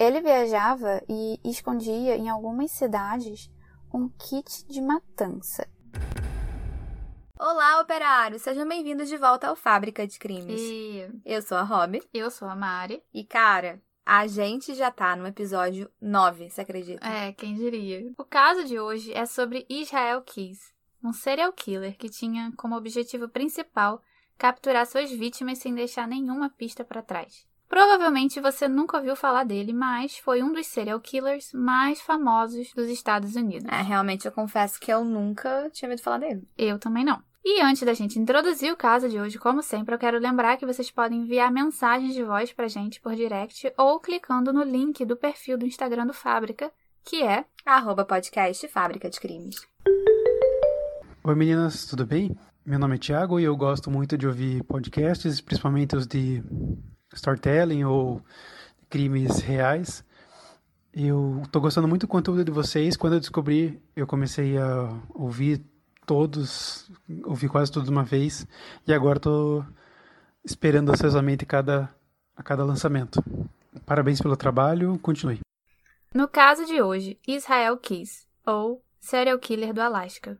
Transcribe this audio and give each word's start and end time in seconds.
Ele 0.00 0.22
viajava 0.22 1.02
e 1.06 1.38
escondia 1.44 2.16
em 2.16 2.30
algumas 2.30 2.70
cidades 2.70 3.50
um 3.92 4.08
kit 4.08 4.66
de 4.66 4.80
matança. 4.80 5.68
Olá, 7.38 7.82
operários! 7.82 8.40
Sejam 8.40 8.66
bem-vindos 8.66 9.10
de 9.10 9.18
volta 9.18 9.48
ao 9.48 9.54
Fábrica 9.54 10.06
de 10.06 10.18
Crimes. 10.18 10.58
E 10.58 11.06
Eu 11.22 11.42
sou 11.42 11.58
a 11.58 11.62
Rob. 11.62 12.00
eu 12.14 12.30
sou 12.30 12.48
a 12.48 12.56
Mari. 12.56 13.02
E, 13.12 13.24
cara, 13.24 13.78
a 14.02 14.26
gente 14.26 14.74
já 14.74 14.90
tá 14.90 15.14
no 15.14 15.26
episódio 15.26 15.90
9, 16.00 16.48
você 16.48 16.62
acredita? 16.62 17.06
É, 17.06 17.32
quem 17.34 17.54
diria. 17.54 18.10
O 18.16 18.24
caso 18.24 18.64
de 18.64 18.80
hoje 18.80 19.12
é 19.12 19.26
sobre 19.26 19.66
Israel 19.68 20.22
Keys, 20.22 20.72
um 21.04 21.12
serial 21.12 21.52
killer 21.52 21.98
que 21.98 22.08
tinha 22.08 22.50
como 22.56 22.74
objetivo 22.74 23.28
principal 23.28 24.00
capturar 24.38 24.86
suas 24.86 25.10
vítimas 25.10 25.58
sem 25.58 25.74
deixar 25.74 26.08
nenhuma 26.08 26.48
pista 26.48 26.82
para 26.86 27.02
trás. 27.02 27.49
Provavelmente 27.70 28.40
você 28.40 28.66
nunca 28.66 28.96
ouviu 28.96 29.14
falar 29.14 29.44
dele, 29.44 29.72
mas 29.72 30.18
foi 30.18 30.42
um 30.42 30.52
dos 30.52 30.66
serial 30.66 30.98
killers 30.98 31.52
mais 31.52 32.00
famosos 32.00 32.72
dos 32.74 32.88
Estados 32.88 33.36
Unidos. 33.36 33.70
É, 33.70 33.80
realmente 33.80 34.26
eu 34.26 34.32
confesso 34.32 34.80
que 34.80 34.92
eu 34.92 35.04
nunca 35.04 35.70
tinha 35.72 35.88
ouvido 35.88 36.02
falar 36.02 36.18
dele. 36.18 36.42
Eu 36.58 36.80
também 36.80 37.04
não. 37.04 37.22
E 37.44 37.62
antes 37.62 37.84
da 37.84 37.94
gente 37.94 38.18
introduzir 38.18 38.72
o 38.72 38.76
caso 38.76 39.08
de 39.08 39.20
hoje, 39.20 39.38
como 39.38 39.62
sempre, 39.62 39.94
eu 39.94 40.00
quero 40.00 40.18
lembrar 40.18 40.56
que 40.56 40.66
vocês 40.66 40.90
podem 40.90 41.20
enviar 41.20 41.52
mensagens 41.52 42.12
de 42.12 42.24
voz 42.24 42.52
pra 42.52 42.66
gente 42.66 43.00
por 43.00 43.14
direct 43.14 43.72
ou 43.78 44.00
clicando 44.00 44.52
no 44.52 44.64
link 44.64 45.04
do 45.04 45.16
perfil 45.16 45.56
do 45.56 45.64
Instagram 45.64 46.06
do 46.06 46.12
Fábrica, 46.12 46.72
que 47.04 47.22
é 47.22 47.44
Arroba 47.64 48.04
podcast 48.04 48.66
Fábrica 48.66 49.08
de 49.08 49.20
Crimes. 49.20 49.64
Oi 51.22 51.34
meninas, 51.36 51.86
tudo 51.86 52.04
bem? 52.04 52.36
Meu 52.66 52.80
nome 52.80 52.96
é 52.96 52.98
Thiago 52.98 53.38
e 53.38 53.44
eu 53.44 53.56
gosto 53.56 53.92
muito 53.92 54.18
de 54.18 54.26
ouvir 54.26 54.64
podcasts, 54.64 55.40
principalmente 55.40 55.94
os 55.94 56.04
de 56.04 56.42
storytelling 57.12 57.84
ou 57.84 58.22
crimes 58.88 59.40
reais. 59.40 60.04
Eu 60.92 61.42
tô 61.52 61.60
gostando 61.60 61.86
muito 61.86 62.02
do 62.02 62.08
conteúdo 62.08 62.44
de 62.44 62.50
vocês. 62.50 62.96
Quando 62.96 63.14
eu 63.14 63.20
descobri, 63.20 63.80
eu 63.94 64.06
comecei 64.06 64.58
a 64.58 64.92
ouvir 65.14 65.62
todos, 66.04 66.90
ouvi 67.24 67.48
quase 67.48 67.70
todos 67.70 67.88
de 67.88 67.94
uma 67.94 68.02
vez 68.02 68.46
e 68.86 68.92
agora 68.92 69.20
tô 69.20 69.64
esperando 70.44 70.90
ansiosamente 70.90 71.46
cada 71.46 71.88
a 72.36 72.42
cada 72.42 72.64
lançamento. 72.64 73.22
Parabéns 73.84 74.20
pelo 74.20 74.36
trabalho, 74.36 74.98
continue. 75.00 75.40
No 76.12 76.26
caso 76.26 76.64
de 76.64 76.82
hoje, 76.82 77.18
Israel 77.28 77.76
Keys, 77.76 78.26
ou 78.44 78.82
Serial 78.98 79.38
Killer 79.38 79.72
do 79.72 79.80
Alasca. 79.80 80.38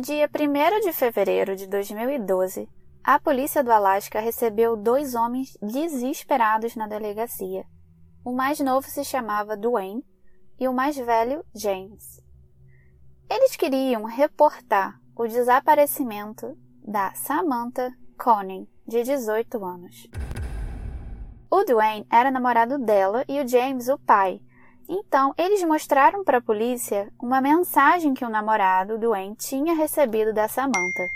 No 0.00 0.06
dia 0.06 0.30
1 0.34 0.80
de 0.80 0.94
fevereiro 0.94 1.54
de 1.54 1.66
2012, 1.66 2.66
a 3.04 3.20
polícia 3.20 3.62
do 3.62 3.70
Alasca 3.70 4.18
recebeu 4.18 4.74
dois 4.74 5.14
homens 5.14 5.58
desesperados 5.60 6.74
na 6.74 6.86
delegacia. 6.86 7.66
O 8.24 8.32
mais 8.32 8.58
novo 8.60 8.88
se 8.88 9.04
chamava 9.04 9.58
Dwayne 9.58 10.02
e 10.58 10.66
o 10.66 10.72
mais 10.72 10.96
velho, 10.96 11.44
James. 11.54 12.24
Eles 13.28 13.56
queriam 13.56 14.04
reportar 14.04 14.98
o 15.14 15.26
desaparecimento 15.26 16.56
da 16.82 17.12
Samantha 17.12 17.92
Conning, 18.16 18.66
de 18.88 19.02
18 19.02 19.62
anos. 19.62 20.08
O 21.50 21.62
Dwayne 21.62 22.06
era 22.10 22.30
namorado 22.30 22.78
dela 22.78 23.22
e 23.28 23.38
o 23.38 23.46
James 23.46 23.88
o 23.88 23.98
pai. 23.98 24.40
Então, 24.92 25.32
eles 25.38 25.62
mostraram 25.62 26.24
para 26.24 26.38
a 26.38 26.42
polícia 26.42 27.12
uma 27.22 27.40
mensagem 27.40 28.12
que 28.12 28.24
o 28.24 28.28
namorado, 28.28 28.98
Dwayne, 28.98 29.36
tinha 29.36 29.72
recebido 29.72 30.32
da 30.32 30.48
Samantha. 30.48 31.08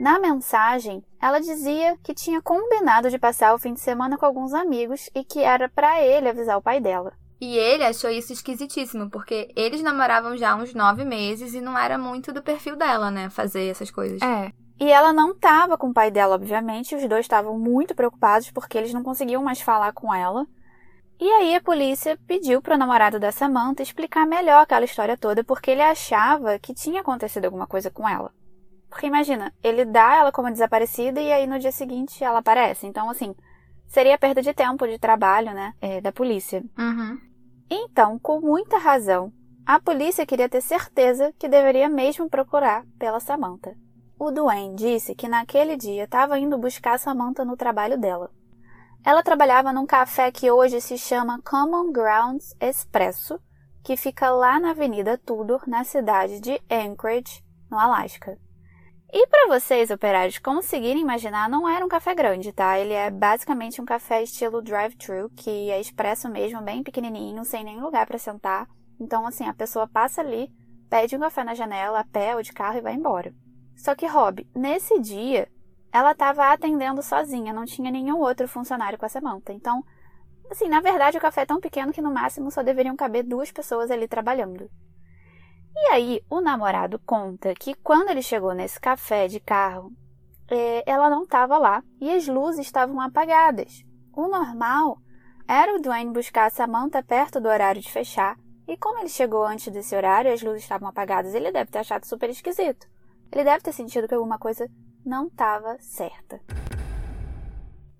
Na 0.00 0.18
mensagem, 0.18 1.04
ela 1.20 1.40
dizia 1.40 1.98
que 2.02 2.14
tinha 2.14 2.40
combinado 2.40 3.10
de 3.10 3.18
passar 3.18 3.54
o 3.54 3.58
fim 3.58 3.74
de 3.74 3.80
semana 3.80 4.16
com 4.16 4.24
alguns 4.24 4.54
amigos 4.54 5.10
e 5.14 5.22
que 5.22 5.40
era 5.40 5.68
para 5.68 6.00
ele 6.00 6.30
avisar 6.30 6.56
o 6.56 6.62
pai 6.62 6.80
dela. 6.80 7.12
E 7.38 7.54
ele 7.54 7.84
achou 7.84 8.08
isso 8.08 8.32
esquisitíssimo, 8.32 9.10
porque 9.10 9.52
eles 9.54 9.82
namoravam 9.82 10.34
já 10.38 10.52
há 10.52 10.56
uns 10.56 10.72
nove 10.72 11.04
meses 11.04 11.52
e 11.52 11.60
não 11.60 11.76
era 11.76 11.98
muito 11.98 12.32
do 12.32 12.42
perfil 12.42 12.76
dela, 12.76 13.10
né? 13.10 13.28
Fazer 13.28 13.66
essas 13.66 13.90
coisas. 13.90 14.22
É. 14.22 14.52
E 14.80 14.90
ela 14.90 15.12
não 15.12 15.32
estava 15.32 15.76
com 15.76 15.90
o 15.90 15.94
pai 15.94 16.10
dela, 16.10 16.34
obviamente. 16.34 16.94
Os 16.94 17.06
dois 17.06 17.26
estavam 17.26 17.58
muito 17.58 17.94
preocupados 17.94 18.50
porque 18.50 18.78
eles 18.78 18.94
não 18.94 19.02
conseguiam 19.02 19.42
mais 19.42 19.60
falar 19.60 19.92
com 19.92 20.14
ela. 20.14 20.46
E 21.20 21.30
aí 21.30 21.54
a 21.54 21.60
polícia 21.60 22.18
pediu 22.26 22.62
para 22.62 22.76
o 22.76 22.78
namorado 22.78 23.20
da 23.20 23.30
Samantha 23.30 23.82
explicar 23.82 24.26
melhor 24.26 24.62
aquela 24.62 24.86
história 24.86 25.18
toda, 25.18 25.44
porque 25.44 25.70
ele 25.70 25.82
achava 25.82 26.58
que 26.58 26.72
tinha 26.72 27.02
acontecido 27.02 27.44
alguma 27.44 27.66
coisa 27.66 27.90
com 27.90 28.08
ela. 28.08 28.32
Porque 28.88 29.06
imagina, 29.06 29.52
ele 29.62 29.84
dá 29.84 30.16
ela 30.16 30.32
como 30.32 30.50
desaparecida 30.50 31.20
e 31.20 31.30
aí 31.30 31.46
no 31.46 31.58
dia 31.58 31.70
seguinte 31.70 32.24
ela 32.24 32.38
aparece. 32.38 32.86
Então, 32.86 33.10
assim, 33.10 33.34
seria 33.86 34.16
perda 34.16 34.40
de 34.40 34.54
tempo 34.54 34.88
de 34.88 34.98
trabalho, 34.98 35.52
né? 35.52 35.74
é, 35.78 36.00
da 36.00 36.10
polícia. 36.10 36.64
Uhum. 36.78 37.18
Então, 37.68 38.18
com 38.18 38.40
muita 38.40 38.78
razão, 38.78 39.30
a 39.66 39.78
polícia 39.78 40.24
queria 40.24 40.48
ter 40.48 40.62
certeza 40.62 41.34
que 41.38 41.48
deveria 41.48 41.88
mesmo 41.88 42.30
procurar 42.30 42.84
pela 42.98 43.20
Samantha. 43.20 43.76
O 44.18 44.30
Duane 44.30 44.74
disse 44.74 45.14
que 45.14 45.28
naquele 45.28 45.76
dia 45.76 46.04
estava 46.04 46.38
indo 46.38 46.56
buscar 46.56 46.94
a 46.94 46.98
Samantha 46.98 47.44
no 47.44 47.58
trabalho 47.58 47.98
dela. 47.98 48.30
Ela 49.04 49.22
trabalhava 49.22 49.72
num 49.72 49.86
café 49.86 50.30
que 50.30 50.50
hoje 50.50 50.80
se 50.80 50.98
chama 50.98 51.40
Common 51.42 51.90
Grounds 51.90 52.54
Expresso, 52.60 53.40
que 53.82 53.96
fica 53.96 54.30
lá 54.30 54.60
na 54.60 54.70
Avenida 54.70 55.16
Tudor, 55.16 55.62
na 55.66 55.84
cidade 55.84 56.38
de 56.38 56.60
Anchorage, 56.70 57.42
no 57.70 57.78
Alasca. 57.78 58.38
E 59.12 59.26
para 59.26 59.48
vocês, 59.48 59.90
operários, 59.90 60.38
conseguirem 60.38 61.02
imaginar, 61.02 61.48
não 61.48 61.66
era 61.68 61.84
um 61.84 61.88
café 61.88 62.14
grande, 62.14 62.52
tá? 62.52 62.78
Ele 62.78 62.92
é 62.92 63.10
basicamente 63.10 63.80
um 63.80 63.86
café 63.86 64.22
estilo 64.22 64.62
drive-thru, 64.62 65.30
que 65.30 65.70
é 65.70 65.80
expresso 65.80 66.28
mesmo, 66.28 66.60
bem 66.60 66.82
pequenininho, 66.82 67.44
sem 67.44 67.64
nem 67.64 67.80
lugar 67.80 68.06
para 68.06 68.18
sentar. 68.18 68.68
Então, 69.00 69.26
assim, 69.26 69.48
a 69.48 69.54
pessoa 69.54 69.88
passa 69.88 70.20
ali, 70.20 70.52
pede 70.90 71.16
um 71.16 71.20
café 71.20 71.42
na 71.42 71.54
janela, 71.54 72.00
a 72.00 72.04
pé 72.04 72.36
ou 72.36 72.42
de 72.42 72.52
carro 72.52 72.76
e 72.76 72.82
vai 72.82 72.94
embora. 72.94 73.34
Só 73.76 73.94
que, 73.94 74.06
Rob, 74.06 74.46
nesse 74.54 75.00
dia, 75.00 75.48
ela 75.92 76.12
estava 76.12 76.52
atendendo 76.52 77.02
sozinha, 77.02 77.52
não 77.52 77.64
tinha 77.64 77.90
nenhum 77.90 78.18
outro 78.18 78.46
funcionário 78.46 78.98
com 78.98 79.06
a 79.06 79.08
Samantha. 79.08 79.52
Então, 79.52 79.84
assim, 80.50 80.68
na 80.68 80.80
verdade, 80.80 81.18
o 81.18 81.20
café 81.20 81.42
é 81.42 81.46
tão 81.46 81.60
pequeno 81.60 81.92
que 81.92 82.02
no 82.02 82.12
máximo 82.12 82.50
só 82.50 82.62
deveriam 82.62 82.96
caber 82.96 83.24
duas 83.24 83.50
pessoas 83.50 83.90
ali 83.90 84.06
trabalhando. 84.06 84.70
E 85.74 85.92
aí, 85.92 86.20
o 86.28 86.40
namorado 86.40 86.98
conta 87.00 87.54
que 87.54 87.74
quando 87.74 88.10
ele 88.10 88.22
chegou 88.22 88.54
nesse 88.54 88.80
café 88.80 89.26
de 89.26 89.40
carro, 89.40 89.92
eh, 90.48 90.82
ela 90.86 91.08
não 91.08 91.22
estava 91.22 91.56
lá 91.58 91.82
e 92.00 92.10
as 92.10 92.26
luzes 92.26 92.66
estavam 92.66 93.00
apagadas. 93.00 93.84
O 94.12 94.28
normal 94.28 94.98
era 95.46 95.74
o 95.74 95.80
Dwayne 95.80 96.12
buscar 96.12 96.46
a 96.46 96.50
Samantha 96.50 97.02
perto 97.02 97.40
do 97.40 97.48
horário 97.48 97.80
de 97.80 97.90
fechar, 97.90 98.36
e 98.68 98.76
como 98.76 99.00
ele 99.00 99.08
chegou 99.08 99.44
antes 99.44 99.72
desse 99.72 99.96
horário 99.96 100.30
e 100.30 100.32
as 100.32 100.42
luzes 100.42 100.62
estavam 100.62 100.88
apagadas, 100.88 101.34
ele 101.34 101.50
deve 101.50 101.70
ter 101.70 101.78
achado 101.78 102.06
super 102.06 102.30
esquisito. 102.30 102.86
Ele 103.32 103.42
deve 103.42 103.62
ter 103.62 103.72
sentido 103.72 104.06
que 104.06 104.14
alguma 104.14 104.38
coisa 104.38 104.68
não 105.04 105.26
estava 105.26 105.76
certa. 105.80 106.40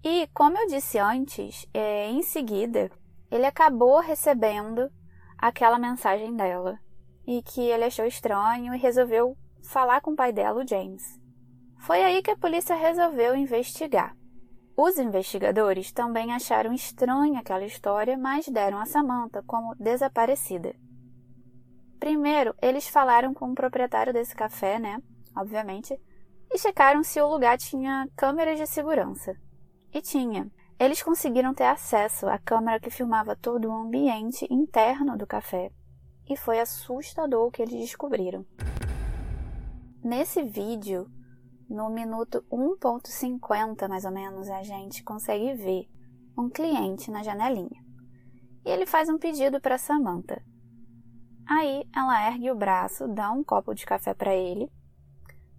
E, 0.03 0.27
como 0.33 0.57
eu 0.59 0.67
disse 0.67 0.99
antes, 0.99 1.67
eh, 1.75 2.11
em 2.11 2.23
seguida, 2.23 2.91
ele 3.31 3.45
acabou 3.45 4.01
recebendo 4.01 4.91
aquela 5.37 5.79
mensagem 5.79 6.35
dela 6.35 6.79
e 7.27 7.43
que 7.43 7.61
ele 7.61 7.85
achou 7.85 8.07
estranho 8.07 8.75
e 8.75 8.79
resolveu 8.79 9.37
falar 9.63 10.01
com 10.01 10.13
o 10.13 10.17
pai 10.17 10.33
dela, 10.33 10.63
o 10.63 10.67
James. 10.67 11.21
Foi 11.79 12.03
aí 12.03 12.23
que 12.23 12.31
a 12.31 12.37
polícia 12.37 12.75
resolveu 12.75 13.37
investigar. 13.37 14.17
Os 14.77 14.99
investigadores 14.99 15.93
também 15.93 16.33
acharam 16.33 16.73
estranha 16.73 17.41
aquela 17.41 17.65
história, 17.65 18.17
mas 18.17 18.49
deram 18.49 18.79
a 18.79 18.87
Samantha 18.87 19.43
como 19.47 19.75
desaparecida. 19.77 20.75
Primeiro, 21.99 22.55
eles 22.63 22.89
falaram 22.89 23.35
com 23.35 23.51
o 23.51 23.55
proprietário 23.55 24.13
desse 24.13 24.35
café, 24.35 24.79
né? 24.79 25.03
Obviamente, 25.37 26.01
e 26.51 26.59
checaram 26.59 27.03
se 27.03 27.21
o 27.21 27.29
lugar 27.29 27.57
tinha 27.57 28.09
câmeras 28.17 28.59
de 28.59 28.67
segurança. 28.67 29.37
E 29.93 30.03
tinha. 30.03 30.51
Eles 30.79 31.03
conseguiram 31.03 31.55
ter 31.55 31.65
acesso 31.65 32.27
à 32.27 32.39
câmera 32.39 32.81
que 32.81 32.91
filmava 32.91 33.37
todo 33.37 33.69
o 33.69 33.73
ambiente 33.73 34.47
interno 34.51 35.17
do 35.17 35.27
café 35.27 35.71
e 36.29 36.37
foi 36.37 36.61
assustador 36.61 37.47
o 37.47 37.51
que 37.51 37.61
eles 37.61 37.81
descobriram. 37.81 38.47
Nesse 40.03 40.43
vídeo, 40.43 41.11
no 41.69 41.91
minuto 41.91 42.45
1.50 42.51 43.89
mais 43.89 44.05
ou 44.05 44.11
menos, 44.11 44.49
a 44.49 44.63
gente 44.63 45.03
consegue 45.03 45.55
ver 45.55 45.89
um 46.39 46.49
cliente 46.49 47.11
na 47.11 47.23
janelinha. 47.23 47.85
E 48.65 48.71
ele 48.71 48.87
faz 48.87 49.09
um 49.09 49.19
pedido 49.19 49.61
para 49.61 49.77
Samantha. 49.77 50.43
Aí 51.47 51.85
ela 51.95 52.27
ergue 52.29 52.51
o 52.51 52.57
braço, 52.57 53.09
dá 53.09 53.31
um 53.31 53.43
copo 53.43 53.75
de 53.75 53.85
café 53.85 54.15
para 54.15 54.35
ele, 54.35 54.71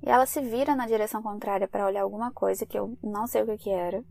e 0.03 0.09
ela 0.09 0.25
se 0.25 0.41
vira 0.41 0.75
na 0.75 0.87
direção 0.87 1.21
contrária 1.21 1.67
para 1.67 1.85
olhar 1.85 2.01
alguma 2.01 2.31
coisa 2.31 2.65
que 2.65 2.77
eu 2.77 2.97
não 3.03 3.27
sei 3.27 3.43
o 3.43 3.45
que, 3.45 3.57
que 3.57 3.69
era. 3.69 4.03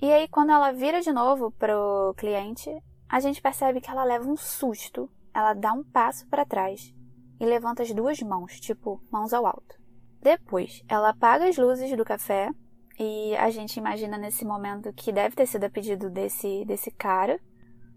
E 0.00 0.12
aí, 0.12 0.28
quando 0.28 0.50
ela 0.50 0.72
vira 0.72 1.00
de 1.00 1.12
novo 1.12 1.50
pro 1.52 2.14
cliente, 2.16 2.70
a 3.08 3.20
gente 3.20 3.40
percebe 3.40 3.80
que 3.80 3.90
ela 3.90 4.04
leva 4.04 4.28
um 4.28 4.36
susto. 4.36 5.10
Ela 5.32 5.54
dá 5.54 5.72
um 5.72 5.84
passo 5.84 6.26
para 6.28 6.44
trás 6.44 6.92
e 7.38 7.46
levanta 7.46 7.82
as 7.82 7.92
duas 7.92 8.20
mãos, 8.20 8.58
tipo, 8.60 9.02
mãos 9.10 9.32
ao 9.32 9.46
alto. 9.46 9.76
Depois, 10.20 10.82
ela 10.88 11.10
apaga 11.10 11.48
as 11.48 11.56
luzes 11.56 11.94
do 11.96 12.04
café 12.04 12.50
e 12.98 13.36
a 13.36 13.50
gente 13.50 13.76
imagina 13.76 14.18
nesse 14.18 14.44
momento 14.44 14.92
que 14.92 15.12
deve 15.12 15.36
ter 15.36 15.46
sido 15.46 15.64
a 15.64 15.70
pedido 15.70 16.10
desse, 16.10 16.64
desse 16.64 16.90
cara, 16.90 17.38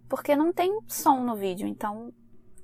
porque 0.07 0.36
não 0.36 0.51
tem 0.51 0.78
som 0.88 1.22
no 1.22 1.36
vídeo, 1.36 1.68
então 1.68 2.13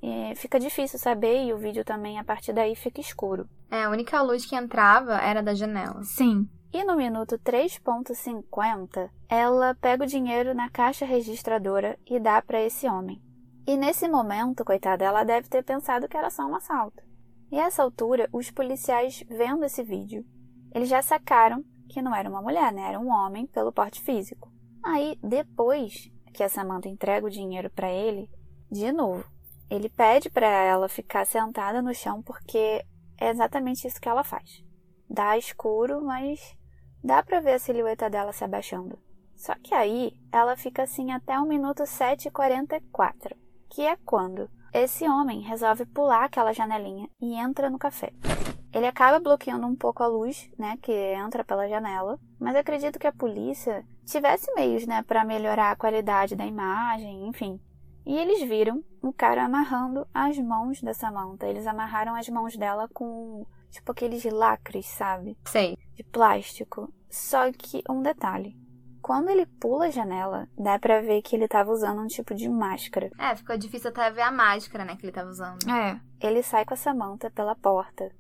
é, 0.02 0.36
fica 0.36 0.60
difícil 0.60 1.00
saber 1.00 1.46
e 1.46 1.54
o 1.54 1.58
vídeo 1.58 1.84
também 1.84 2.20
a 2.20 2.24
partir 2.24 2.54
daí 2.54 2.76
fica 2.76 3.02
escuro. 3.02 3.48
É, 3.70 3.84
a 3.84 3.90
única 3.90 4.22
luz 4.22 4.46
que 4.46 4.56
entrava 4.56 5.18
era 5.18 5.42
da 5.42 5.54
janela. 5.54 6.04
Sim. 6.04 6.48
E 6.74 6.84
no 6.84 6.96
minuto 6.96 7.40
3.50, 7.40 9.10
ela 9.30 9.74
pega 9.76 10.04
o 10.04 10.08
dinheiro 10.08 10.54
na 10.54 10.70
caixa 10.70 11.06
registradora 11.06 11.98
e 12.06 12.20
dá 12.20 12.42
para 12.42 12.62
esse 12.62 12.88
homem. 12.88 13.22
E 13.66 13.78
nesse 13.78 14.08
momento, 14.08 14.66
coitada, 14.66 15.06
ela 15.06 15.24
deve 15.24 15.48
ter 15.48 15.64
pensado 15.64 16.08
que 16.08 16.18
era 16.18 16.30
só 16.30 16.46
um 16.46 16.56
assalto. 16.56 17.02
E 17.52 17.58
a 17.58 17.66
essa 17.66 17.82
altura, 17.82 18.28
os 18.32 18.52
policiais 18.52 19.24
vendo 19.30 19.64
esse 19.64 19.84
vídeo, 19.84 20.26
eles 20.74 20.90
já 20.90 21.02
sacaram 21.02 21.64
que 21.88 22.02
não 22.02 22.14
era 22.14 22.30
uma 22.30 22.42
mulher, 22.42 22.74
né? 22.74 22.90
Era 22.90 23.00
um 23.00 23.10
homem 23.10 23.48
pelo 23.48 23.72
porte 23.72 24.02
físico. 24.02 24.52
Aí, 24.84 25.18
depois 25.24 26.12
que 26.34 26.44
a 26.44 26.50
Samantha 26.50 26.90
entrega 26.90 27.26
o 27.26 27.30
dinheiro 27.30 27.70
para 27.70 27.90
ele, 27.90 28.30
de 28.70 28.92
novo, 28.92 29.24
ele 29.70 29.90
pede 29.90 30.30
para 30.30 30.48
ela 30.48 30.88
ficar 30.88 31.26
sentada 31.26 31.82
no 31.82 31.94
chão 31.94 32.22
porque 32.22 32.86
é 33.18 33.30
exatamente 33.30 33.88
isso 33.88 34.00
que 34.00 34.10
ela 34.10 34.24
faz. 34.24 34.64
Dá 35.10 35.38
escuro, 35.38 36.02
mas 36.04 36.56
dá 37.04 37.24
para 37.24 37.40
ver 37.40 37.54
a 37.54 37.60
silhueta 37.60 38.10
dela 38.10 38.32
se 38.32 38.44
abaixando. 38.44 39.00
Só 39.36 39.54
que 39.56 39.74
aí 39.74 40.14
ela 40.32 40.56
fica 40.56 40.84
assim 40.84 41.12
até 41.12 41.38
o 41.40 41.46
minuto 41.46 41.84
7h44, 41.84 43.36
que 43.70 43.82
é 43.82 43.96
quando 43.98 44.50
esse 44.74 45.08
homem 45.08 45.42
resolve 45.42 45.86
pular 45.86 46.26
aquela 46.26 46.54
janelinha 46.54 47.10
e 47.22 47.34
entra 47.36 47.70
no 47.70 47.80
café. 47.80 48.12
Ele 48.74 48.88
acaba 48.88 49.20
bloqueando 49.20 49.66
um 49.66 49.76
pouco 49.76 50.04
a 50.04 50.08
luz, 50.08 50.50
né, 50.60 50.78
que 50.82 50.92
entra 50.92 51.46
pela 51.46 51.68
janela, 51.70 52.20
mas 52.38 52.58
acredito 52.58 53.00
que 53.00 53.08
a 53.08 53.14
polícia 53.14 53.86
tivesse 54.06 54.54
meios, 54.54 54.86
né, 54.86 55.02
para 55.02 55.24
melhorar 55.24 55.72
a 55.72 55.76
qualidade 55.78 56.36
da 56.36 56.46
imagem, 56.46 57.26
enfim. 57.26 57.58
E 58.06 58.16
eles 58.18 58.48
viram 58.48 58.84
o 59.02 59.12
cara 59.12 59.46
amarrando 59.46 60.08
as 60.14 60.38
mãos 60.38 60.82
da 60.82 60.94
Samantha. 60.94 61.48
Eles 61.48 61.66
amarraram 61.66 62.16
as 62.16 62.30
mãos 62.30 62.56
dela 62.56 62.88
com 62.94 63.46
tipo 63.72 63.92
aqueles 63.92 64.24
lacres, 64.26 64.86
sabe? 64.86 65.38
Sei. 65.46 65.78
De 65.96 66.04
plástico. 66.04 66.94
Só 67.10 67.52
que 67.52 67.82
um 67.90 68.02
detalhe. 68.02 68.56
Quando 69.02 69.30
ele 69.30 69.46
pula 69.46 69.86
a 69.86 69.90
janela, 69.92 70.48
dá 70.58 70.80
pra 70.80 71.00
ver 71.00 71.22
que 71.22 71.36
ele 71.36 71.48
tava 71.48 71.72
usando 71.72 72.02
um 72.02 72.08
tipo 72.08 72.34
de 72.34 72.50
máscara. 72.50 73.12
É, 73.20 73.36
ficou 73.36 73.56
difícil 73.58 73.90
até 73.90 74.10
ver 74.10 74.22
a 74.22 74.32
máscara, 74.32 74.84
né, 74.84 74.96
que 74.96 75.06
ele 75.06 75.12
tava 75.12 75.30
usando. 75.30 75.60
É. 75.70 76.00
Ele 76.20 76.42
sai 76.42 76.66
com 76.66 76.74
a 76.74 76.78
Samantha 76.78 77.30
pela 77.30 77.56
porta. 77.56 78.12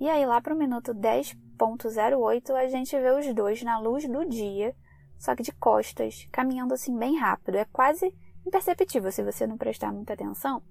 E 0.00 0.08
aí, 0.08 0.26
lá 0.26 0.40
pro 0.40 0.56
minuto 0.56 0.92
10.08, 0.92 2.50
a 2.50 2.66
gente 2.66 2.98
vê 2.98 3.10
os 3.12 3.34
dois 3.34 3.62
na 3.62 3.78
luz 3.78 4.08
do 4.08 4.28
dia, 4.28 4.74
só 5.16 5.34
que 5.34 5.44
de 5.44 5.52
costas, 5.52 6.26
caminhando 6.32 6.74
assim 6.74 6.98
bem 6.98 7.16
rápido. 7.16 7.54
É 7.56 7.64
quase 7.66 8.12
imperceptível 8.46 9.10
se 9.10 9.22
você 9.22 9.46
não 9.46 9.56
prestar 9.56 9.92
muita 9.92 10.14
atenção. 10.14 10.62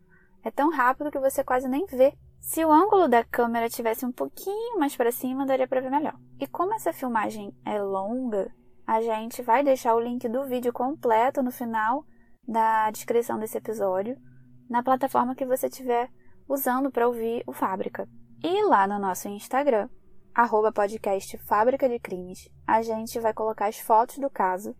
É 0.44 0.52
tão 0.52 0.70
rápido 0.70 1.12
que 1.12 1.20
você 1.20 1.44
quase 1.44 1.68
nem 1.68 1.86
vê. 1.86 2.14
Se 2.40 2.64
o 2.64 2.72
ângulo 2.72 3.08
da 3.08 3.24
câmera 3.24 3.68
tivesse 3.68 4.06
um 4.06 4.12
pouquinho 4.12 4.80
mais 4.80 4.96
para 4.96 5.12
cima, 5.12 5.46
daria 5.46 5.68
para 5.68 5.82
ver 5.82 5.90
melhor. 5.90 6.16
E 6.40 6.46
como 6.46 6.74
essa 6.76 6.94
filmagem 6.94 7.52
é 7.66 7.82
longa, 7.82 8.52
a 8.86 9.02
gente 9.02 9.42
vai 9.42 9.64
deixar 9.64 9.96
o 9.96 10.00
link 10.00 10.30
do 10.30 10.46
vídeo 10.46 10.72
completo 10.72 11.42
no 11.42 11.52
final 11.52 12.06
da 12.48 12.92
descrição 12.92 13.40
desse 13.40 13.58
episódio, 13.58 14.16
na 14.70 14.84
plataforma 14.84 15.36
que 15.36 15.46
você 15.46 15.68
estiver 15.68 16.10
usando 16.48 16.92
para 16.92 17.08
ouvir 17.08 17.44
o 17.48 17.52
Fábrica. 17.52 18.08
E 18.44 18.64
lá 18.66 18.86
no 18.86 19.00
nosso 19.00 19.28
Instagram, 19.28 19.90
arroba 20.34 20.72
podcast 20.72 21.36
Fábrica 21.40 21.90
de 21.90 22.00
Crimes, 22.00 22.48
a 22.68 22.84
gente 22.84 23.20
vai 23.20 23.34
colocar 23.34 23.66
as 23.66 23.80
fotos 23.80 24.20
do 24.20 24.30
caso 24.30 24.76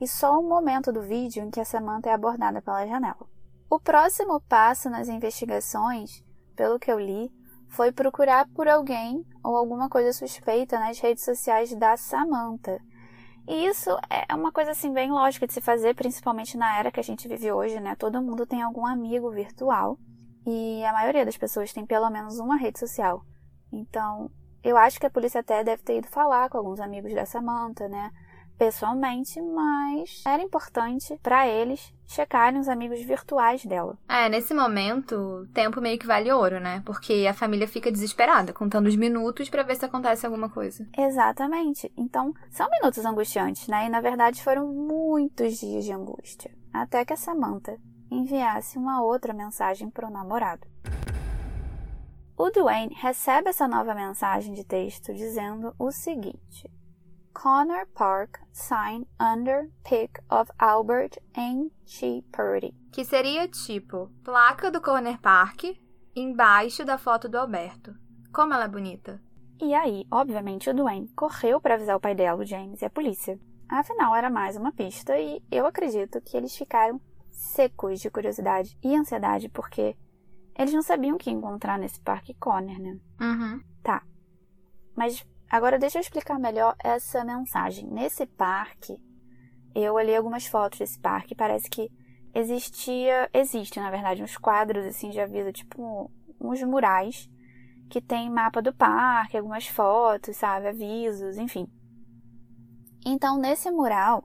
e 0.00 0.06
só 0.06 0.38
um 0.38 0.48
momento 0.48 0.92
do 0.92 1.02
vídeo 1.02 1.42
em 1.42 1.50
que 1.50 1.60
a 1.60 1.64
Samantha 1.64 2.10
é 2.10 2.12
abordada 2.12 2.62
pela 2.62 2.86
janela. 2.86 3.26
O 3.70 3.78
próximo 3.78 4.40
passo 4.40 4.88
nas 4.88 5.08
investigações, 5.08 6.24
pelo 6.56 6.78
que 6.78 6.90
eu 6.90 6.98
li, 6.98 7.30
foi 7.68 7.92
procurar 7.92 8.48
por 8.54 8.66
alguém 8.66 9.24
ou 9.44 9.56
alguma 9.56 9.88
coisa 9.88 10.12
suspeita 10.12 10.78
nas 10.78 10.98
redes 10.98 11.24
sociais 11.24 11.74
da 11.74 11.96
Samantha. 11.96 12.80
E 13.46 13.66
isso 13.66 13.90
é 14.10 14.34
uma 14.34 14.52
coisa 14.52 14.72
assim 14.72 14.92
bem 14.92 15.10
lógica 15.10 15.46
de 15.46 15.52
se 15.52 15.60
fazer, 15.60 15.94
principalmente 15.94 16.56
na 16.56 16.78
era 16.78 16.90
que 16.90 17.00
a 17.00 17.04
gente 17.04 17.26
vive 17.26 17.50
hoje, 17.50 17.80
né? 17.80 17.94
Todo 17.96 18.22
mundo 18.22 18.46
tem 18.46 18.62
algum 18.62 18.86
amigo 18.86 19.30
virtual 19.30 19.98
e 20.46 20.84
a 20.84 20.92
maioria 20.92 21.24
das 21.24 21.36
pessoas 21.36 21.72
tem 21.72 21.86
pelo 21.86 22.10
menos 22.10 22.38
uma 22.38 22.56
rede 22.56 22.78
social. 22.78 23.22
Então, 23.72 24.30
eu 24.62 24.76
acho 24.76 24.98
que 25.00 25.06
a 25.06 25.10
polícia 25.10 25.40
até 25.40 25.64
deve 25.64 25.82
ter 25.82 25.98
ido 25.98 26.08
falar 26.08 26.50
com 26.50 26.58
alguns 26.58 26.80
amigos 26.80 27.14
da 27.14 27.24
Samantha, 27.24 27.88
né? 27.88 28.10
Pessoalmente, 28.58 29.40
mas 29.40 30.22
era 30.26 30.42
importante 30.42 31.16
para 31.22 31.46
eles 31.46 31.94
checarem 32.08 32.58
os 32.58 32.68
amigos 32.68 33.00
virtuais 33.02 33.64
dela. 33.64 33.96
É, 34.08 34.28
nesse 34.28 34.52
momento, 34.52 35.46
tempo 35.54 35.80
meio 35.80 35.96
que 35.96 36.06
vale 36.06 36.32
ouro, 36.32 36.58
né? 36.58 36.82
Porque 36.84 37.26
a 37.30 37.34
família 37.34 37.68
fica 37.68 37.92
desesperada, 37.92 38.52
contando 38.52 38.88
os 38.88 38.96
minutos 38.96 39.48
para 39.48 39.62
ver 39.62 39.76
se 39.76 39.84
acontece 39.84 40.26
alguma 40.26 40.48
coisa. 40.48 40.88
Exatamente. 40.98 41.92
Então, 41.96 42.34
são 42.50 42.68
minutos 42.68 43.04
angustiantes, 43.04 43.68
né? 43.68 43.86
E 43.86 43.88
na 43.88 44.00
verdade 44.00 44.42
foram 44.42 44.66
muitos 44.66 45.58
dias 45.58 45.84
de 45.84 45.92
angústia. 45.92 46.50
Até 46.72 47.04
que 47.04 47.12
a 47.12 47.16
Samantha 47.16 47.78
enviasse 48.10 48.76
uma 48.76 49.02
outra 49.02 49.32
mensagem 49.32 49.88
para 49.88 50.08
o 50.08 50.10
namorado. 50.10 50.66
O 52.36 52.50
Dwayne 52.50 52.94
recebe 52.94 53.50
essa 53.50 53.66
nova 53.68 53.94
mensagem 53.94 54.54
de 54.54 54.64
texto 54.64 55.12
dizendo 55.12 55.74
o 55.78 55.90
seguinte: 55.90 56.70
Connor 57.32 57.86
Park 57.94 58.38
sign 58.52 59.06
under 59.20 59.70
pic 59.84 60.18
of 60.30 60.50
Albert 60.58 61.18
N. 61.36 61.70
G. 61.86 62.24
Purdy. 62.32 62.74
Que 62.92 63.04
seria 63.04 63.48
tipo 63.48 64.10
placa 64.24 64.70
do 64.70 64.80
Corner 64.80 65.20
Park 65.20 65.64
embaixo 66.14 66.84
da 66.84 66.98
foto 66.98 67.28
do 67.28 67.38
Alberto. 67.38 67.94
Como 68.32 68.52
ela 68.52 68.64
é 68.64 68.68
bonita. 68.68 69.22
E 69.60 69.74
aí, 69.74 70.04
obviamente, 70.10 70.70
o 70.70 70.74
Dwayne 70.74 71.08
correu 71.16 71.60
para 71.60 71.74
avisar 71.74 71.96
o 71.96 72.00
pai 72.00 72.14
dela, 72.14 72.40
o 72.40 72.46
James, 72.46 72.80
e 72.80 72.84
a 72.84 72.90
polícia. 72.90 73.38
Afinal, 73.68 74.14
era 74.14 74.30
mais 74.30 74.56
uma 74.56 74.72
pista 74.72 75.18
e 75.18 75.42
eu 75.50 75.66
acredito 75.66 76.20
que 76.20 76.36
eles 76.36 76.56
ficaram 76.56 77.00
secos 77.30 78.00
de 78.00 78.10
curiosidade 78.10 78.78
e 78.82 78.94
ansiedade, 78.94 79.48
porque 79.48 79.96
eles 80.56 80.72
não 80.72 80.82
sabiam 80.82 81.16
o 81.16 81.18
que 81.18 81.30
encontrar 81.30 81.78
nesse 81.78 82.00
parque 82.00 82.34
Conner, 82.34 82.80
né? 82.80 82.98
Uhum. 83.20 83.60
Tá. 83.82 84.02
Mas 84.96 85.24
agora 85.50 85.78
deixa 85.78 85.98
eu 85.98 86.00
explicar 86.00 86.38
melhor 86.38 86.74
essa 86.82 87.24
mensagem. 87.24 87.86
Nesse 87.86 88.26
parque, 88.26 88.96
eu 89.74 89.94
olhei 89.94 90.16
algumas 90.16 90.46
fotos 90.46 90.78
desse 90.78 90.98
parque, 90.98 91.34
parece 91.34 91.68
que 91.68 91.90
existia, 92.34 93.28
existe, 93.32 93.80
na 93.80 93.90
verdade, 93.90 94.22
uns 94.22 94.36
quadros 94.36 94.84
assim 94.86 95.10
de 95.10 95.20
aviso, 95.20 95.52
tipo 95.52 96.10
uns 96.40 96.62
murais 96.62 97.28
que 97.90 98.00
tem 98.00 98.30
mapa 98.30 98.60
do 98.60 98.74
parque, 98.74 99.36
algumas 99.36 99.66
fotos, 99.66 100.36
sabe, 100.36 100.68
avisos, 100.68 101.38
enfim. 101.38 101.66
Então, 103.04 103.38
nesse 103.38 103.70
mural 103.70 104.24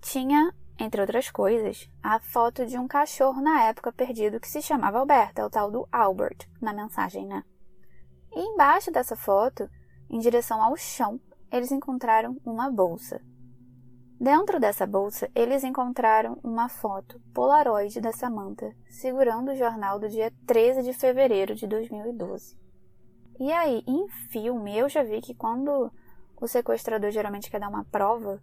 tinha 0.00 0.52
entre 0.78 1.00
outras 1.00 1.28
coisas, 1.28 1.90
a 2.02 2.20
foto 2.20 2.64
de 2.64 2.78
um 2.78 2.86
cachorro 2.86 3.42
na 3.42 3.64
época 3.64 3.92
perdido 3.92 4.38
que 4.38 4.48
se 4.48 4.62
chamava 4.62 4.98
Alberto, 4.98 5.40
é 5.40 5.44
o 5.44 5.50
tal 5.50 5.70
do 5.70 5.88
Albert, 5.90 6.48
na 6.62 6.72
mensagem, 6.72 7.26
né? 7.26 7.42
E 8.32 8.40
embaixo 8.40 8.90
dessa 8.90 9.16
foto, 9.16 9.68
em 10.10 10.18
direção 10.18 10.62
ao 10.62 10.76
chão, 10.76 11.20
eles 11.50 11.70
encontraram 11.70 12.36
uma 12.44 12.70
bolsa. 12.70 13.20
Dentro 14.20 14.58
dessa 14.58 14.86
bolsa, 14.86 15.30
eles 15.34 15.62
encontraram 15.62 16.38
uma 16.42 16.68
foto 16.68 17.20
polaroid 17.32 18.00
da 18.00 18.12
Samantha 18.12 18.74
segurando 18.90 19.52
o 19.52 19.56
jornal 19.56 19.98
do 19.98 20.08
dia 20.08 20.32
13 20.46 20.82
de 20.82 20.92
fevereiro 20.92 21.54
de 21.54 21.66
2012. 21.66 22.58
E 23.38 23.52
aí, 23.52 23.84
em 23.86 24.08
filme, 24.30 24.76
eu 24.76 24.88
já 24.88 25.04
vi 25.04 25.20
que 25.20 25.34
quando 25.34 25.92
o 26.40 26.48
sequestrador 26.48 27.12
geralmente 27.12 27.48
quer 27.48 27.60
dar 27.60 27.68
uma 27.68 27.84
prova, 27.84 28.42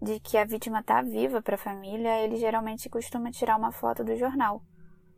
de 0.00 0.18
que 0.20 0.38
a 0.38 0.44
vítima 0.44 0.80
está 0.80 1.02
viva 1.02 1.42
para 1.42 1.56
a 1.56 1.58
família, 1.58 2.22
ele 2.22 2.36
geralmente 2.36 2.88
costuma 2.88 3.30
tirar 3.30 3.56
uma 3.56 3.72
foto 3.72 4.02
do 4.02 4.16
jornal, 4.16 4.62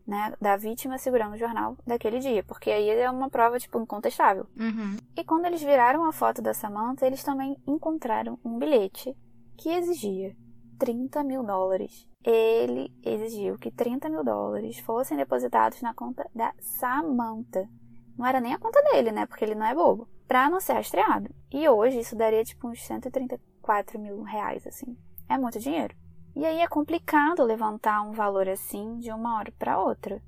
né, 0.07 0.35
da 0.41 0.57
vítima 0.57 0.99
segurando 0.99 1.35
o 1.35 1.39
jornal 1.39 1.77
daquele 1.87 2.19
dia, 2.19 2.43
porque 2.43 2.71
aí 2.71 2.89
é 2.89 3.11
uma 3.11 3.31
prova 3.31 3.59
tipo 3.59 3.81
incontestável. 3.81 4.47
Uhum. 4.59 4.97
E 5.17 5.25
quando 5.25 5.47
eles 5.47 5.63
viraram 5.63 6.05
a 6.05 6.13
foto 6.13 6.43
da 6.43 6.55
Samantha, 6.55 7.07
eles 7.07 7.23
também 7.23 7.57
encontraram 7.67 8.39
um 8.45 8.59
bilhete 8.59 9.17
que 9.57 9.69
exigia 9.71 10.37
30 10.79 11.23
mil 11.23 11.43
dólares. 11.45 12.09
Ele 12.25 12.93
exigiu 13.05 13.59
que 13.59 13.71
30 13.71 14.09
mil 14.09 14.25
dólares 14.25 14.79
fossem 14.81 15.17
depositados 15.17 15.81
na 15.83 15.95
conta 15.95 16.29
da 16.35 16.53
Samantha. 16.61 17.69
Não 18.17 18.27
era 18.27 18.41
nem 18.41 18.53
a 18.55 18.59
conta 18.59 18.81
dele, 18.83 19.11
né? 19.11 19.27
Porque 19.27 19.45
ele 19.45 19.55
não 19.55 19.67
é 19.67 19.75
bobo. 19.75 20.09
Pra 20.29 20.49
não 20.49 20.61
ser 20.61 20.75
rastreado. 20.75 21.29
E 21.51 21.69
hoje 21.69 21.99
isso 21.99 22.15
daria 22.15 22.45
tipo 22.45 22.69
uns 22.69 22.83
130 22.85 23.41
4 23.63 23.99
mil 23.99 24.23
reais, 24.23 24.67
assim. 24.67 24.97
é 25.29 25.39
muito 25.39 25.59
dinheiro. 25.59 25.95
E 26.35 26.47
aí 26.47 26.61
é 26.61 26.67
complicado 26.67 27.45
levantar 27.45 28.03
um 28.03 28.13
valor 28.13 28.49
assim 28.49 28.99
de 28.99 29.13
uma 29.13 29.37
hora 29.37 29.53
para 29.59 29.79
outra. 29.79 30.23